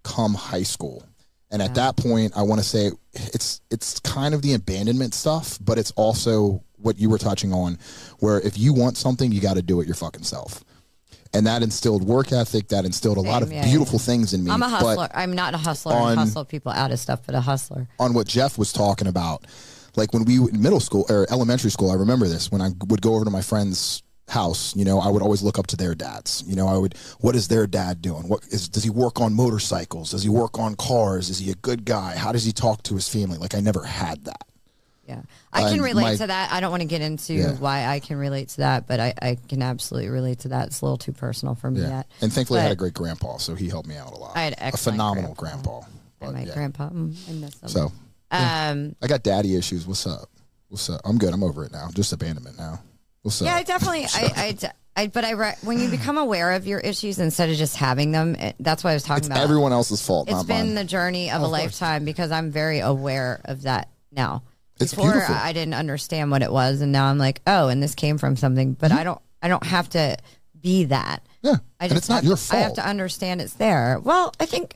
[0.02, 1.04] come high school.
[1.50, 5.58] And at that point, I want to say it's it's kind of the abandonment stuff,
[5.60, 7.78] but it's also what you were touching on,
[8.18, 10.64] where if you want something, you got to do it your fucking self.
[11.32, 12.68] And that instilled work ethic.
[12.68, 14.52] That instilled a lot of Same, yeah, beautiful things in me.
[14.52, 15.08] I'm a hustler.
[15.12, 15.94] I'm not a hustler.
[15.94, 17.88] I on- hustle people out of stuff, but a hustler.
[17.98, 19.44] on what Jeff was talking about.
[19.96, 23.02] Like when we in middle school or elementary school, I remember this when I would
[23.02, 24.74] go over to my friend's house.
[24.76, 26.42] You know, I would always look up to their dads.
[26.46, 28.28] You know, I would, what is their dad doing?
[28.28, 28.68] What is?
[28.68, 30.10] Does he work on motorcycles?
[30.10, 31.30] Does he work on cars?
[31.30, 32.16] Is he a good guy?
[32.16, 33.38] How does he talk to his family?
[33.38, 34.44] Like I never had that.
[35.06, 35.20] Yeah.
[35.52, 36.50] I can relate my- to that.
[36.50, 37.52] I don't want to get into Yeah.
[37.56, 40.68] why I can relate to that, but I, I can absolutely relate to that.
[40.68, 42.06] It's a little too personal for me yet.
[42.22, 44.34] And thankfully, I had a great grandpa, so he helped me out a lot.
[44.34, 45.80] I had a phenomenal grandpa.
[45.80, 45.86] And
[46.20, 46.54] But, my yeah.
[46.54, 47.68] grandpa, mm, I miss him.
[47.68, 47.92] So
[48.30, 49.86] um, I got daddy issues.
[49.86, 50.30] What's up?
[50.70, 51.02] What's up?
[51.04, 51.34] I'm good.
[51.34, 51.88] I'm over it now.
[51.92, 52.80] Just abandonment now.
[53.24, 53.46] What's up?
[53.46, 56.78] yeah, I definitely, I, I, I, but I, re- when you become aware of your
[56.78, 59.40] issues instead of just having them, it, that's what I was talking it's about.
[59.42, 60.74] everyone else's fault, It's not been mine.
[60.76, 64.42] the journey of a lifetime because I'm very aware of that now.
[64.78, 65.34] It's Before beautiful.
[65.36, 68.36] I didn't understand what it was, and now I'm like, oh, and this came from
[68.36, 68.74] something.
[68.74, 70.16] But I don't, I don't have to
[70.60, 71.26] be that.
[71.42, 73.98] yeah, I and just it's not have, your I have to understand it's there.
[74.02, 74.74] Well, I think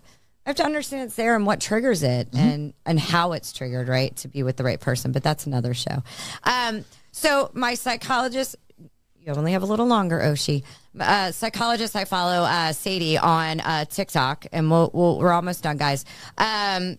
[0.48, 2.38] I have to understand it's there and what triggers it Mm-hmm.
[2.38, 5.12] and and how it's triggered, right, to be with the right person.
[5.12, 6.02] But that's another show.
[6.42, 8.56] Um, so my psychologist
[9.20, 10.64] you only have a little longer, Oshi.
[10.98, 15.76] Uh, psychologist I follow, uh, Sadie on uh, TikTok, and we'll, we'll, we're almost done,
[15.76, 16.06] guys.
[16.38, 16.96] Um,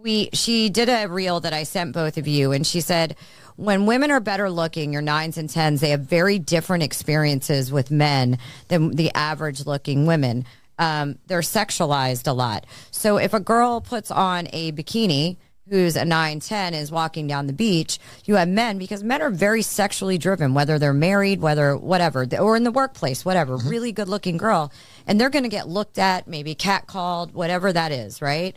[0.00, 3.16] we she did a reel that I sent both of you, and she said
[3.56, 7.90] when women are better looking, your nines and tens, they have very different experiences with
[7.90, 10.44] men than the average looking women.
[10.78, 12.66] Um, they're sexualized a lot.
[12.90, 15.36] So if a girl puts on a bikini
[15.68, 19.30] who's a 9 10 is walking down the beach you have men because men are
[19.30, 24.08] very sexually driven whether they're married whether whatever or in the workplace whatever really good
[24.08, 24.72] looking girl
[25.06, 28.56] and they're going to get looked at maybe catcalled whatever that is right?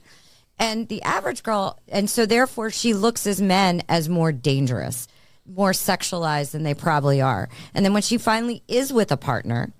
[0.58, 5.08] And the average girl and so therefore she looks as men as more dangerous
[5.46, 7.50] more sexualized than they probably are.
[7.74, 9.74] And then when she finally is with a partner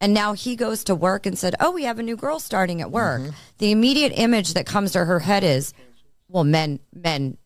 [0.00, 2.80] and now he goes to work and said oh we have a new girl starting
[2.80, 3.22] at work.
[3.58, 5.72] The immediate image that comes to her head is
[6.28, 7.36] well men men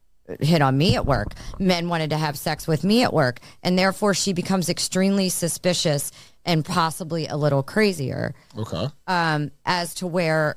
[0.40, 1.34] hit on me at work.
[1.58, 3.40] Men wanted to have sex with me at work.
[3.62, 6.10] And therefore she becomes extremely suspicious
[6.44, 8.34] and possibly a little crazier.
[8.56, 8.86] Okay.
[9.08, 10.56] um, as to where,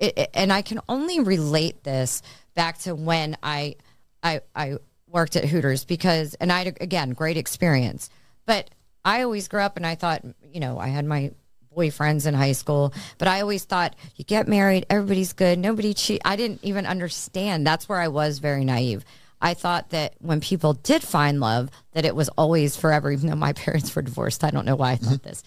[0.00, 2.22] it, it- and I can only relate this
[2.54, 3.76] back to when I,
[4.22, 8.08] I, I worked at Hooters because, and I had again great experience,
[8.46, 8.70] but
[9.04, 11.32] I always grew up and I thought, you know, I had my
[11.76, 16.22] boyfriends in high school, but I always thought you get married, everybody's good, nobody cheat.
[16.24, 17.66] I didn't even understand.
[17.66, 19.04] That's where I was very naive.
[19.40, 23.34] I thought that when people did find love, that it was always forever, even though
[23.36, 24.44] my parents were divorced.
[24.44, 25.42] I don't know why I thought this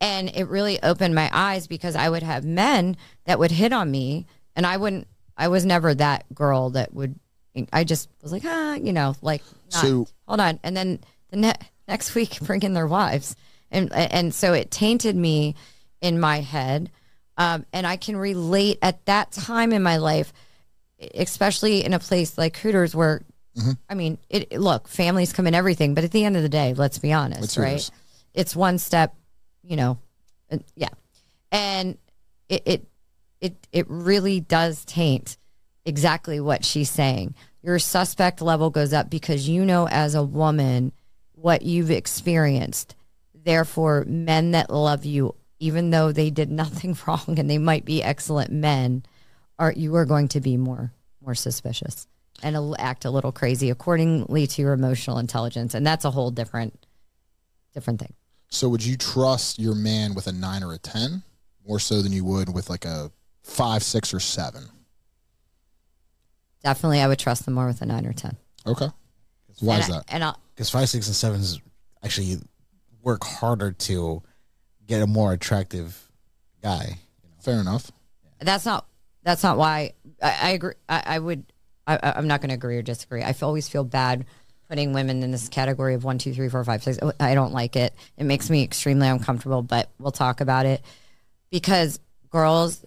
[0.00, 3.90] and it really opened my eyes because I would have men that would hit on
[3.90, 5.08] me, and I wouldn't.
[5.36, 7.18] I was never that girl that would.
[7.72, 9.42] I just was like, ah, you know, like.
[9.72, 11.52] Not, So- hold on, and then the ne-
[11.88, 13.34] next week bring in their wives,
[13.70, 15.56] and and so it tainted me
[16.00, 16.90] in my head,
[17.36, 20.32] um, and I can relate at that time in my life,
[21.14, 23.22] especially in a place like Hooters where.
[23.90, 26.74] I mean, it look, families come in everything, but at the end of the day,
[26.74, 27.90] let's be honest, It's right?
[28.32, 29.16] It's one step
[29.68, 29.98] you know,
[30.74, 30.88] yeah,
[31.52, 31.98] and
[32.48, 32.86] it it
[33.40, 35.36] it it really does taint
[35.84, 37.34] exactly what she's saying.
[37.62, 40.92] Your suspect level goes up because you know as a woman
[41.40, 42.94] what you've experienced.
[43.34, 48.02] Therefore, men that love you, even though they did nothing wrong and they might be
[48.02, 49.04] excellent men,
[49.58, 52.06] are you are going to be more more suspicious
[52.42, 56.86] and act a little crazy accordingly to your emotional intelligence, and that's a whole different
[57.74, 58.14] different thing.
[58.50, 61.22] So would you trust your man with a nine or a ten
[61.66, 63.10] more so than you would with like a
[63.42, 64.68] five, six, or seven?
[66.62, 68.36] Definitely, I would trust them more with a nine or ten.
[68.66, 68.88] Okay.
[69.60, 70.04] Why and is I- that?
[70.08, 71.60] and I'll, Because five, six, and sevens
[72.04, 72.36] actually
[73.02, 74.22] work harder to
[74.86, 76.10] get a more attractive
[76.62, 76.98] guy.
[77.42, 77.90] Fair enough.
[78.40, 78.86] that's not
[79.22, 79.92] that's not why
[80.22, 80.74] I, I agree.
[80.88, 81.44] I, I would.
[81.86, 83.22] I, I- I'm not going to agree or disagree.
[83.22, 84.24] I always feel bad
[84.68, 86.98] putting women in this category of one, two, three, four, five, six.
[87.00, 87.94] Oh, I don't like it.
[88.18, 89.62] It makes me extremely uncomfortable.
[89.62, 90.82] But we'll talk about it
[91.50, 91.98] because
[92.30, 92.84] girls,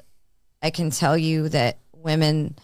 [0.62, 2.56] I can tell you that women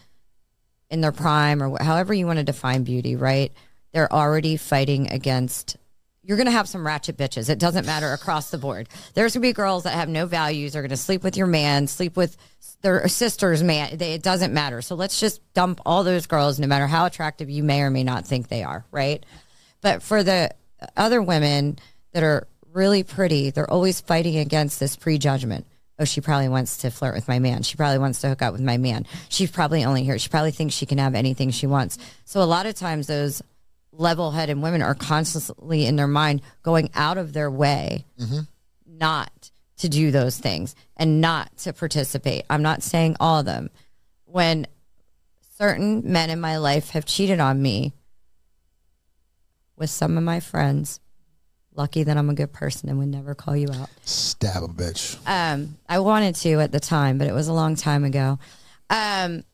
[0.90, 3.52] in their prime or however you want to define beauty, right?
[3.92, 5.76] They're already fighting against.
[6.22, 7.48] You're going to have some ratchet bitches.
[7.48, 8.88] It doesn't matter across the board.
[9.14, 10.76] There's going to be girls that have no values.
[10.76, 12.36] Are going to sleep with your man, sleep with
[12.82, 13.96] their sister's man.
[13.96, 14.82] They, it doesn't matter.
[14.82, 18.04] So let's just dump all those girls, no matter how attractive you may or may
[18.04, 19.24] not think they are, right?
[19.80, 20.50] But for the
[20.96, 21.78] other women
[22.12, 25.66] that are really pretty, they're always fighting against this prejudgment.
[25.98, 27.62] Oh, she probably wants to flirt with my man.
[27.62, 29.04] She probably wants to hook up with my man.
[29.28, 30.18] She's probably only here.
[30.18, 31.98] She probably thinks she can have anything she wants.
[32.24, 33.42] So a lot of times those
[33.98, 38.04] level headed women are constantly in their mind going out of their way
[38.86, 42.44] not to do those things and not to participate.
[42.48, 43.70] I'm not saying all of them.
[44.24, 44.66] When
[45.56, 47.92] certain men in my life have cheated on me
[49.76, 51.00] with some of my friends,
[51.74, 53.88] lucky that I'm a good person and would never call you out.
[54.04, 55.18] Stab a bitch.
[55.26, 58.38] Um, I wanted to at the time, but it was a long time ago.
[58.90, 59.44] Um,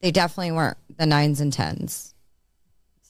[0.00, 2.13] they definitely weren't the nines and tens.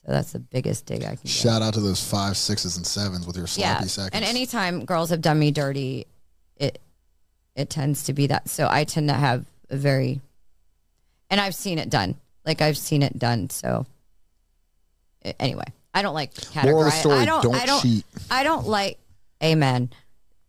[0.04, 1.30] So that's the biggest dig I can get.
[1.30, 4.10] Shout out to those five, sixes, and sevens with your sloppy seconds.
[4.12, 6.06] And anytime girls have done me dirty,
[6.56, 6.78] it
[7.56, 8.48] it tends to be that.
[8.48, 10.20] So I tend to have a very,
[11.30, 12.16] and I've seen it done.
[12.44, 13.48] Like I've seen it done.
[13.48, 13.86] So
[15.40, 17.00] anyway, I don't like categorize.
[17.00, 17.42] Story, I don't.
[17.42, 17.80] don't I don't.
[17.80, 18.04] cheat.
[18.30, 18.98] I don't like.
[19.42, 19.88] Amen.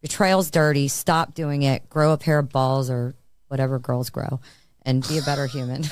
[0.02, 0.90] Betrayal's dirty.
[0.90, 1.90] Stop doing it.
[1.90, 3.16] Grow a pair of balls or
[3.48, 4.42] whatever girls grow,
[4.82, 5.86] and be a better human.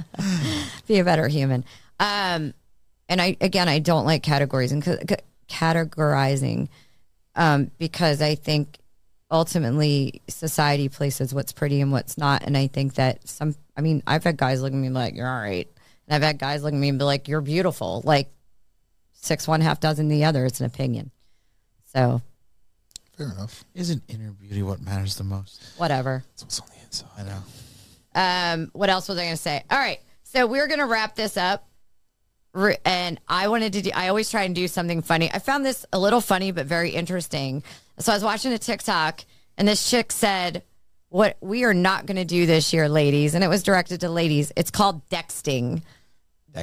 [0.86, 1.64] be a better human.
[1.98, 2.52] Um,
[3.10, 6.68] and I again, I don't like categories categorizing categorizing
[7.34, 8.78] um, because I think
[9.30, 13.54] ultimately society places what's pretty and what's not, and I think that some.
[13.76, 15.68] I mean, I've had guys look at me like you're all right,
[16.06, 18.30] and I've had guys look at me and be like you're beautiful, like
[19.12, 20.46] six one half dozen the other.
[20.46, 21.10] It's an opinion.
[21.92, 22.22] So
[23.16, 23.64] Fair enough.
[23.74, 25.62] Isn't inner beauty what matters the most?
[25.76, 26.24] whatever.
[26.30, 27.08] That's what's on the inside.
[27.18, 28.62] I know.
[28.62, 29.62] Um, what else was I going to say?
[29.70, 31.66] All right, so we're going to wrap this up.
[32.54, 33.90] And I wanted to do.
[33.94, 35.30] I always try and do something funny.
[35.32, 37.62] I found this a little funny, but very interesting.
[37.98, 39.24] So I was watching a TikTok,
[39.56, 40.62] and this chick said,
[41.10, 44.08] "What we are not going to do this year, ladies," and it was directed to
[44.08, 44.52] ladies.
[44.56, 45.82] It's called dexting,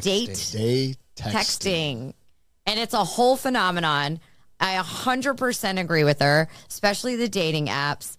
[0.01, 1.31] date Day texting.
[1.31, 2.13] texting.
[2.65, 4.19] And it's a whole phenomenon.
[4.59, 8.17] I 100% agree with her, especially the dating apps.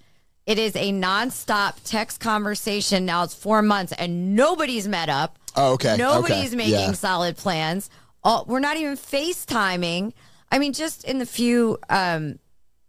[0.48, 3.04] It is a nonstop text conversation.
[3.04, 5.38] Now it's four months and nobody's met up.
[5.54, 5.98] Oh, okay.
[5.98, 6.56] Nobody's okay.
[6.56, 6.92] making Yeah.
[6.92, 7.90] solid plans.
[8.24, 10.14] All, we're not even FaceTiming.
[10.50, 12.38] I mean, just in the few, um,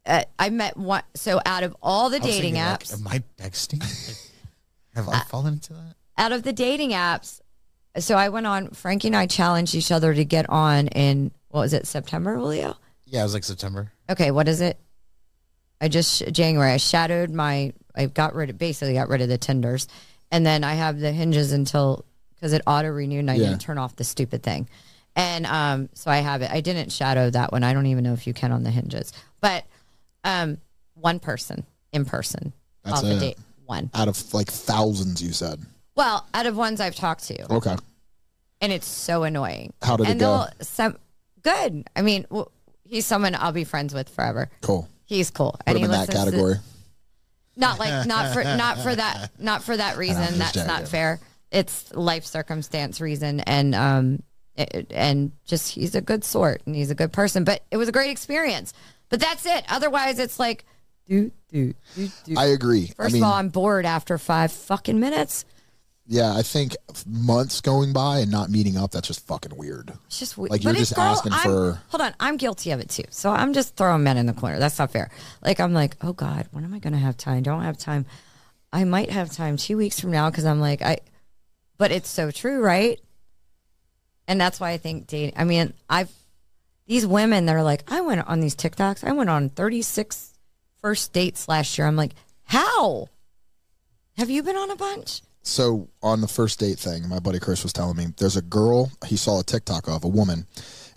[0.05, 1.03] uh, I met one.
[1.15, 4.31] So out of all the was dating thinking, like, apps, am I texting?
[4.95, 5.95] Have I fallen into that?
[6.17, 7.41] out of the dating apps,
[7.97, 8.69] so I went on.
[8.69, 12.77] Frankie and I challenged each other to get on in what was it, September, Julio?
[13.05, 13.91] Yeah, it was like September.
[14.09, 14.77] Okay, what is it?
[15.81, 16.71] I just January.
[16.71, 17.73] I shadowed my.
[17.95, 19.87] I got rid of basically got rid of the Tinders,
[20.31, 22.05] and then I have the hinges until
[22.35, 23.49] because it auto renewed and I Yeah.
[23.49, 24.67] didn't turn off the stupid thing,
[25.15, 26.51] and um, so I have it.
[26.51, 27.63] I didn't shadow that one.
[27.63, 29.63] I don't even know if you can on the hinges, but
[30.23, 30.57] um,
[30.95, 32.53] one person in person
[32.83, 33.19] That's a it.
[33.19, 33.37] date.
[33.65, 33.89] One.
[33.93, 35.61] Out of like thousands, you said.
[35.95, 37.75] Well, out of ones I've talked to, Okay.
[38.61, 39.73] and it's so annoying.
[39.81, 40.45] How did it and go?
[40.61, 40.97] some
[41.41, 41.87] good.
[41.95, 42.49] I mean, w-
[42.85, 44.49] he's someone I'll be friends with forever.
[44.61, 44.87] Cool.
[45.09, 45.53] He's cool.
[45.53, 46.55] Put and him he in that listens to- category.
[47.55, 50.37] not like not for not for that not for that reason.
[50.37, 51.19] That's not fair.
[51.51, 54.21] It's life circumstance reason, and um,
[54.55, 57.43] it, and just he's a good sort and he's a good person.
[57.43, 58.71] But it was a great experience.
[59.09, 59.65] But that's it.
[59.67, 60.63] Otherwise, it's like,
[61.07, 62.35] do do do do.
[62.37, 62.93] I agree.
[62.95, 65.43] First I mean, of all, I'm bored after five fucking minutes.
[66.11, 69.93] Yeah, I think months going by and not meeting up, that's just fucking weird.
[70.07, 70.49] It's just weird.
[70.49, 73.03] Like, you're just girl- asking I'm- for- Hold on, I'm guilty of it too.
[73.11, 74.57] So I'm just throwing men in the corner.
[74.57, 75.11] That's not fair.
[75.43, 77.43] Like I'm like, oh God, when am I going to have time?
[77.43, 78.07] Don't have time.
[78.73, 80.97] I might have time two weeks from now because I'm like I.
[81.77, 82.99] But it's so true, right?
[84.27, 85.35] And that's why I think dating.
[85.37, 86.11] I mean, I've
[86.87, 87.45] these women.
[87.45, 89.03] They're like, I went on these TikToks.
[89.03, 90.33] I went on 36
[90.81, 91.85] first dates last year.
[91.85, 92.13] I'm like,
[92.45, 93.09] how?
[94.17, 95.21] Have you been on a bunch?
[95.49, 98.91] So on the first date thing, my buddy Chris was telling me there's a girl
[99.05, 100.45] he saw a TikTok of a woman,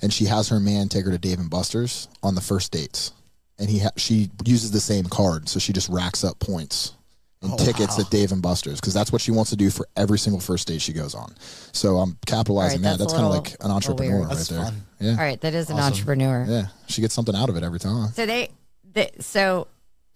[0.03, 3.13] and she has her man take her to Dave and Buster's on the first dates,
[3.59, 6.93] and he ha- she uses the same card, so she just racks up points
[7.41, 9.89] and oh, tickets at Dave and Buster's because that's what she wants to do for
[9.97, 11.35] every single first date she goes on.
[11.73, 13.05] So I'm capitalizing All right, that.
[13.05, 14.29] that's That's kind of like an entrepreneur weird.
[14.29, 14.63] right That's there.
[14.65, 14.75] fun.
[15.01, 16.47] Yeah, All right, that is an entrepreneur.
[16.49, 16.67] yeah.
[16.89, 18.11] She gets something out of it every time.
[18.13, 18.51] So they,
[18.93, 19.67] they so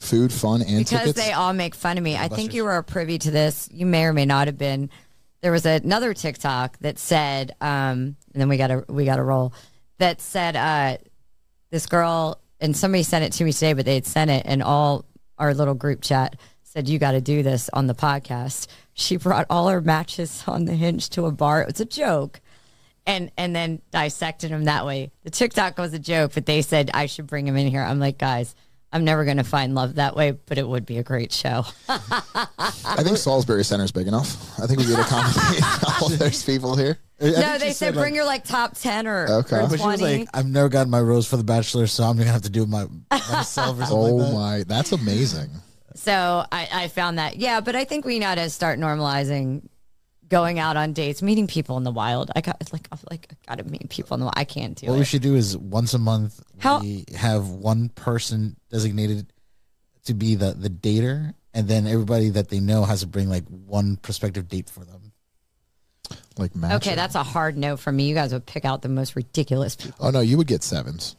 [0.00, 1.26] Food, fun, and because tickets.
[1.26, 2.16] they all make fun of me.
[2.16, 3.68] I think you were privy to this.
[3.72, 4.90] You may or may not have been.
[5.40, 9.22] There was another TikTok that said, um, and then we got a we got a
[9.22, 9.54] roll.
[9.98, 10.98] That said, uh,
[11.70, 14.62] this girl and somebody sent it to me today, but they had sent it, and
[14.62, 15.06] all
[15.38, 18.66] our little group chat said you got to do this on the podcast.
[18.92, 21.62] She brought all her matches on the hinge to a bar.
[21.62, 22.40] It was a joke.
[23.08, 25.12] And and then dissected them that way.
[25.22, 27.82] The TikTok was a joke, but they said I should bring him in here.
[27.82, 28.56] I'm like, guys,
[28.92, 31.64] I'm never going to find love that way, but it would be a great show.
[31.88, 34.58] I think Salisbury Center's big enough.
[34.60, 35.62] I think we get accommodate
[36.02, 36.96] all those people here.
[37.20, 39.56] no, they said bring your like top 10 or, Okay.
[39.56, 40.18] or But But she was 20.
[40.20, 42.64] like, I've never gotten my rose for the bachelor, so I'm gonna have to do
[42.66, 44.34] my myself or something Oh like that.
[44.34, 45.50] my, that's amazing.
[45.94, 47.36] so I, I found that.
[47.36, 49.62] Yeah, but I think we got to start normalizing
[50.28, 52.30] going out on dates, meeting people in the wild.
[52.34, 54.34] I got like, I'm like, I got to meet people in the wild.
[54.36, 54.98] I can't do What it.
[54.98, 59.32] we should do is once a month How- we have one person designated
[60.04, 63.44] to be the the dater, and then everybody that they know has to bring like
[63.48, 65.12] one prospective date for them.
[66.38, 68.08] Like match okay, that's a hard no for me.
[68.08, 69.96] You guys would pick out the most ridiculous people.
[70.06, 71.16] Oh no, you would get sevens.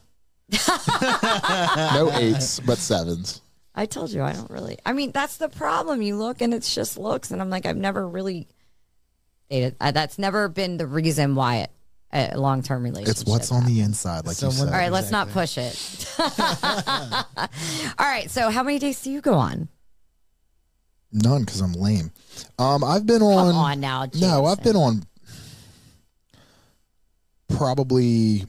[0.70, 3.41] no eights, but sevens.
[3.76, 4.78] I told you I don't really.
[4.86, 6.01] I mean, that's the problem.
[6.01, 8.47] You look and it's just looks, and I'm like, I've never really
[9.50, 9.76] dated.
[9.80, 11.72] Uh, that's never been the reason why it,
[12.12, 13.22] a long term relationship.
[13.22, 14.68] It's what's on the inside, like you said.
[14.68, 16.14] All right, let's not push it.
[18.00, 19.68] All right, so how many days do you go on?
[21.12, 22.12] None because I'm lame.
[22.60, 23.52] Um, I've been on.
[23.52, 25.04] Come on now, No, I've been on.
[27.50, 28.45] Probably,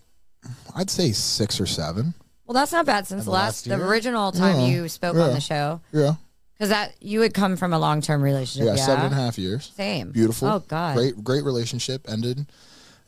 [0.74, 2.14] I'd say six or seven.
[2.46, 5.34] Well, that's not bad since the last, last the original time Yeah, you spoke on
[5.34, 6.14] the show Yeah,
[6.58, 8.66] because that you would come from a long term relationship.
[8.66, 9.72] yeah, Yeah, seven and a half years.
[9.76, 10.10] Same.
[10.10, 10.48] Beautiful.
[10.48, 10.96] Oh God.
[10.96, 12.46] Great, great relationship ended,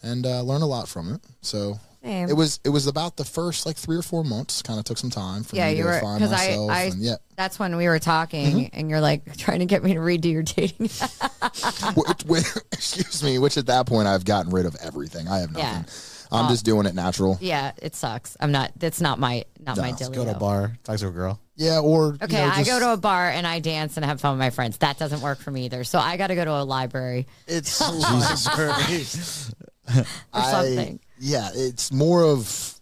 [0.02, 1.20] and uh, learned a lot from it.
[1.42, 2.28] So Same.
[2.30, 4.62] it was it was about the first like three or four months.
[4.62, 6.52] Kind of took some time for yeah, me you to were find because I.
[6.54, 8.78] I and yeah, that's when we were talking, Mm-hmm.
[8.78, 10.88] and you're like trying to get me to redo your dating.
[11.96, 15.28] which, which, excuse me, which at that point I've gotten rid of everything.
[15.28, 15.84] I have nothing.
[15.84, 15.84] Yeah.
[16.30, 16.38] Nothing.
[16.44, 17.38] I'm uh, just doing it natural.
[17.40, 18.36] Yeah, it sucks.
[18.40, 18.72] I'm not.
[18.76, 20.10] That's not my not my No, deal.
[20.10, 21.40] Go to a bar, talk to a girl.
[21.56, 24.04] Yeah, or Okay, you know, I just- go to a bar and I dance and
[24.06, 24.78] have fun with my friends.
[24.78, 25.84] That doesn't work for me either.
[25.84, 27.78] So I got to go to a library It's
[28.08, 28.70] Jesus or
[30.32, 31.00] I- something.
[31.18, 32.74] yeah, it's more of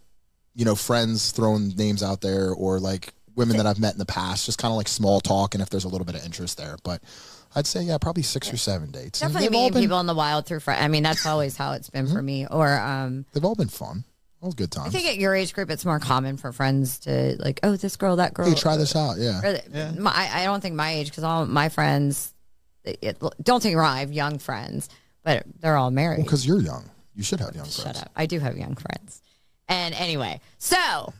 [0.55, 4.05] you know friends throwing names out there or like women that I've met in the
[4.07, 6.59] past, just kind of like small talk, and if there's a little bit of interest
[6.59, 6.77] there.
[6.83, 7.01] But
[7.55, 9.23] I'd say yeah, probably six or seven dates.
[9.23, 10.83] And Definitely they've all meeting been, people in the wild through friends.
[10.83, 12.47] I mean, that's always how it's been for me.
[12.47, 14.05] Or um, They've all been fun.
[14.41, 14.89] All good times.
[14.89, 14.95] I times.
[15.05, 18.17] think at your age group, it's more common for friends to like, oh, this girl,
[18.17, 18.47] that girl.
[18.49, 19.17] Hey, try this out.
[19.19, 19.41] Yeah.
[19.43, 22.33] Or, my, I I don't think my age because all my friends.
[22.85, 24.89] It, it- don't take me wrong, I have young friends,
[25.25, 26.23] but they're all married.
[26.23, 28.03] Because you're young, you should have young Shut friends.
[28.03, 28.11] up.
[28.15, 29.21] I do have young friends.
[29.69, 31.13] And anyway, so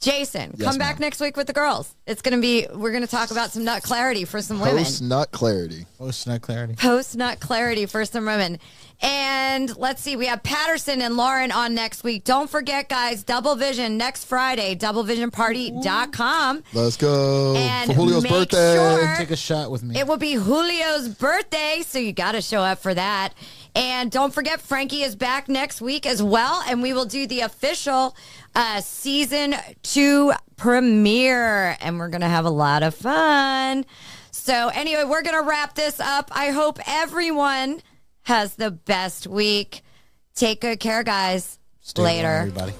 [0.00, 1.06] Jason, Yes, come back ma'am.
[1.06, 1.94] next week with the girls.
[2.06, 4.84] It's going to be, we're going to talk about some nut clarity for some women.
[4.84, 5.86] Post nut clarity.
[5.98, 6.74] Post nut clarity.
[6.74, 8.58] Post nut clarity for some women.
[9.00, 12.24] And let's see, we have Patterson and Lauren on next week.
[12.24, 16.62] Don't forget, guys, Double Vision next Friday, doublevisionparty.com.
[16.72, 18.74] Let's go And for Julio's make birthday.
[18.74, 19.98] sure- Take a shot with me.
[19.98, 23.34] It will be Julio's birthday, so you got to show up for that.
[23.74, 27.40] And don't forget, Frankie is back next week as well, and we will do the
[27.40, 28.16] official
[28.56, 33.84] uh, season two premiere, and we're going to have a lot of fun.
[34.30, 36.30] So, anyway, we're going to wrap this up.
[36.34, 37.82] I hope everyone
[38.22, 39.82] has the best week.
[40.34, 41.58] Take good care, guys.
[41.82, 42.28] Stay Later.
[42.28, 42.72] everybody.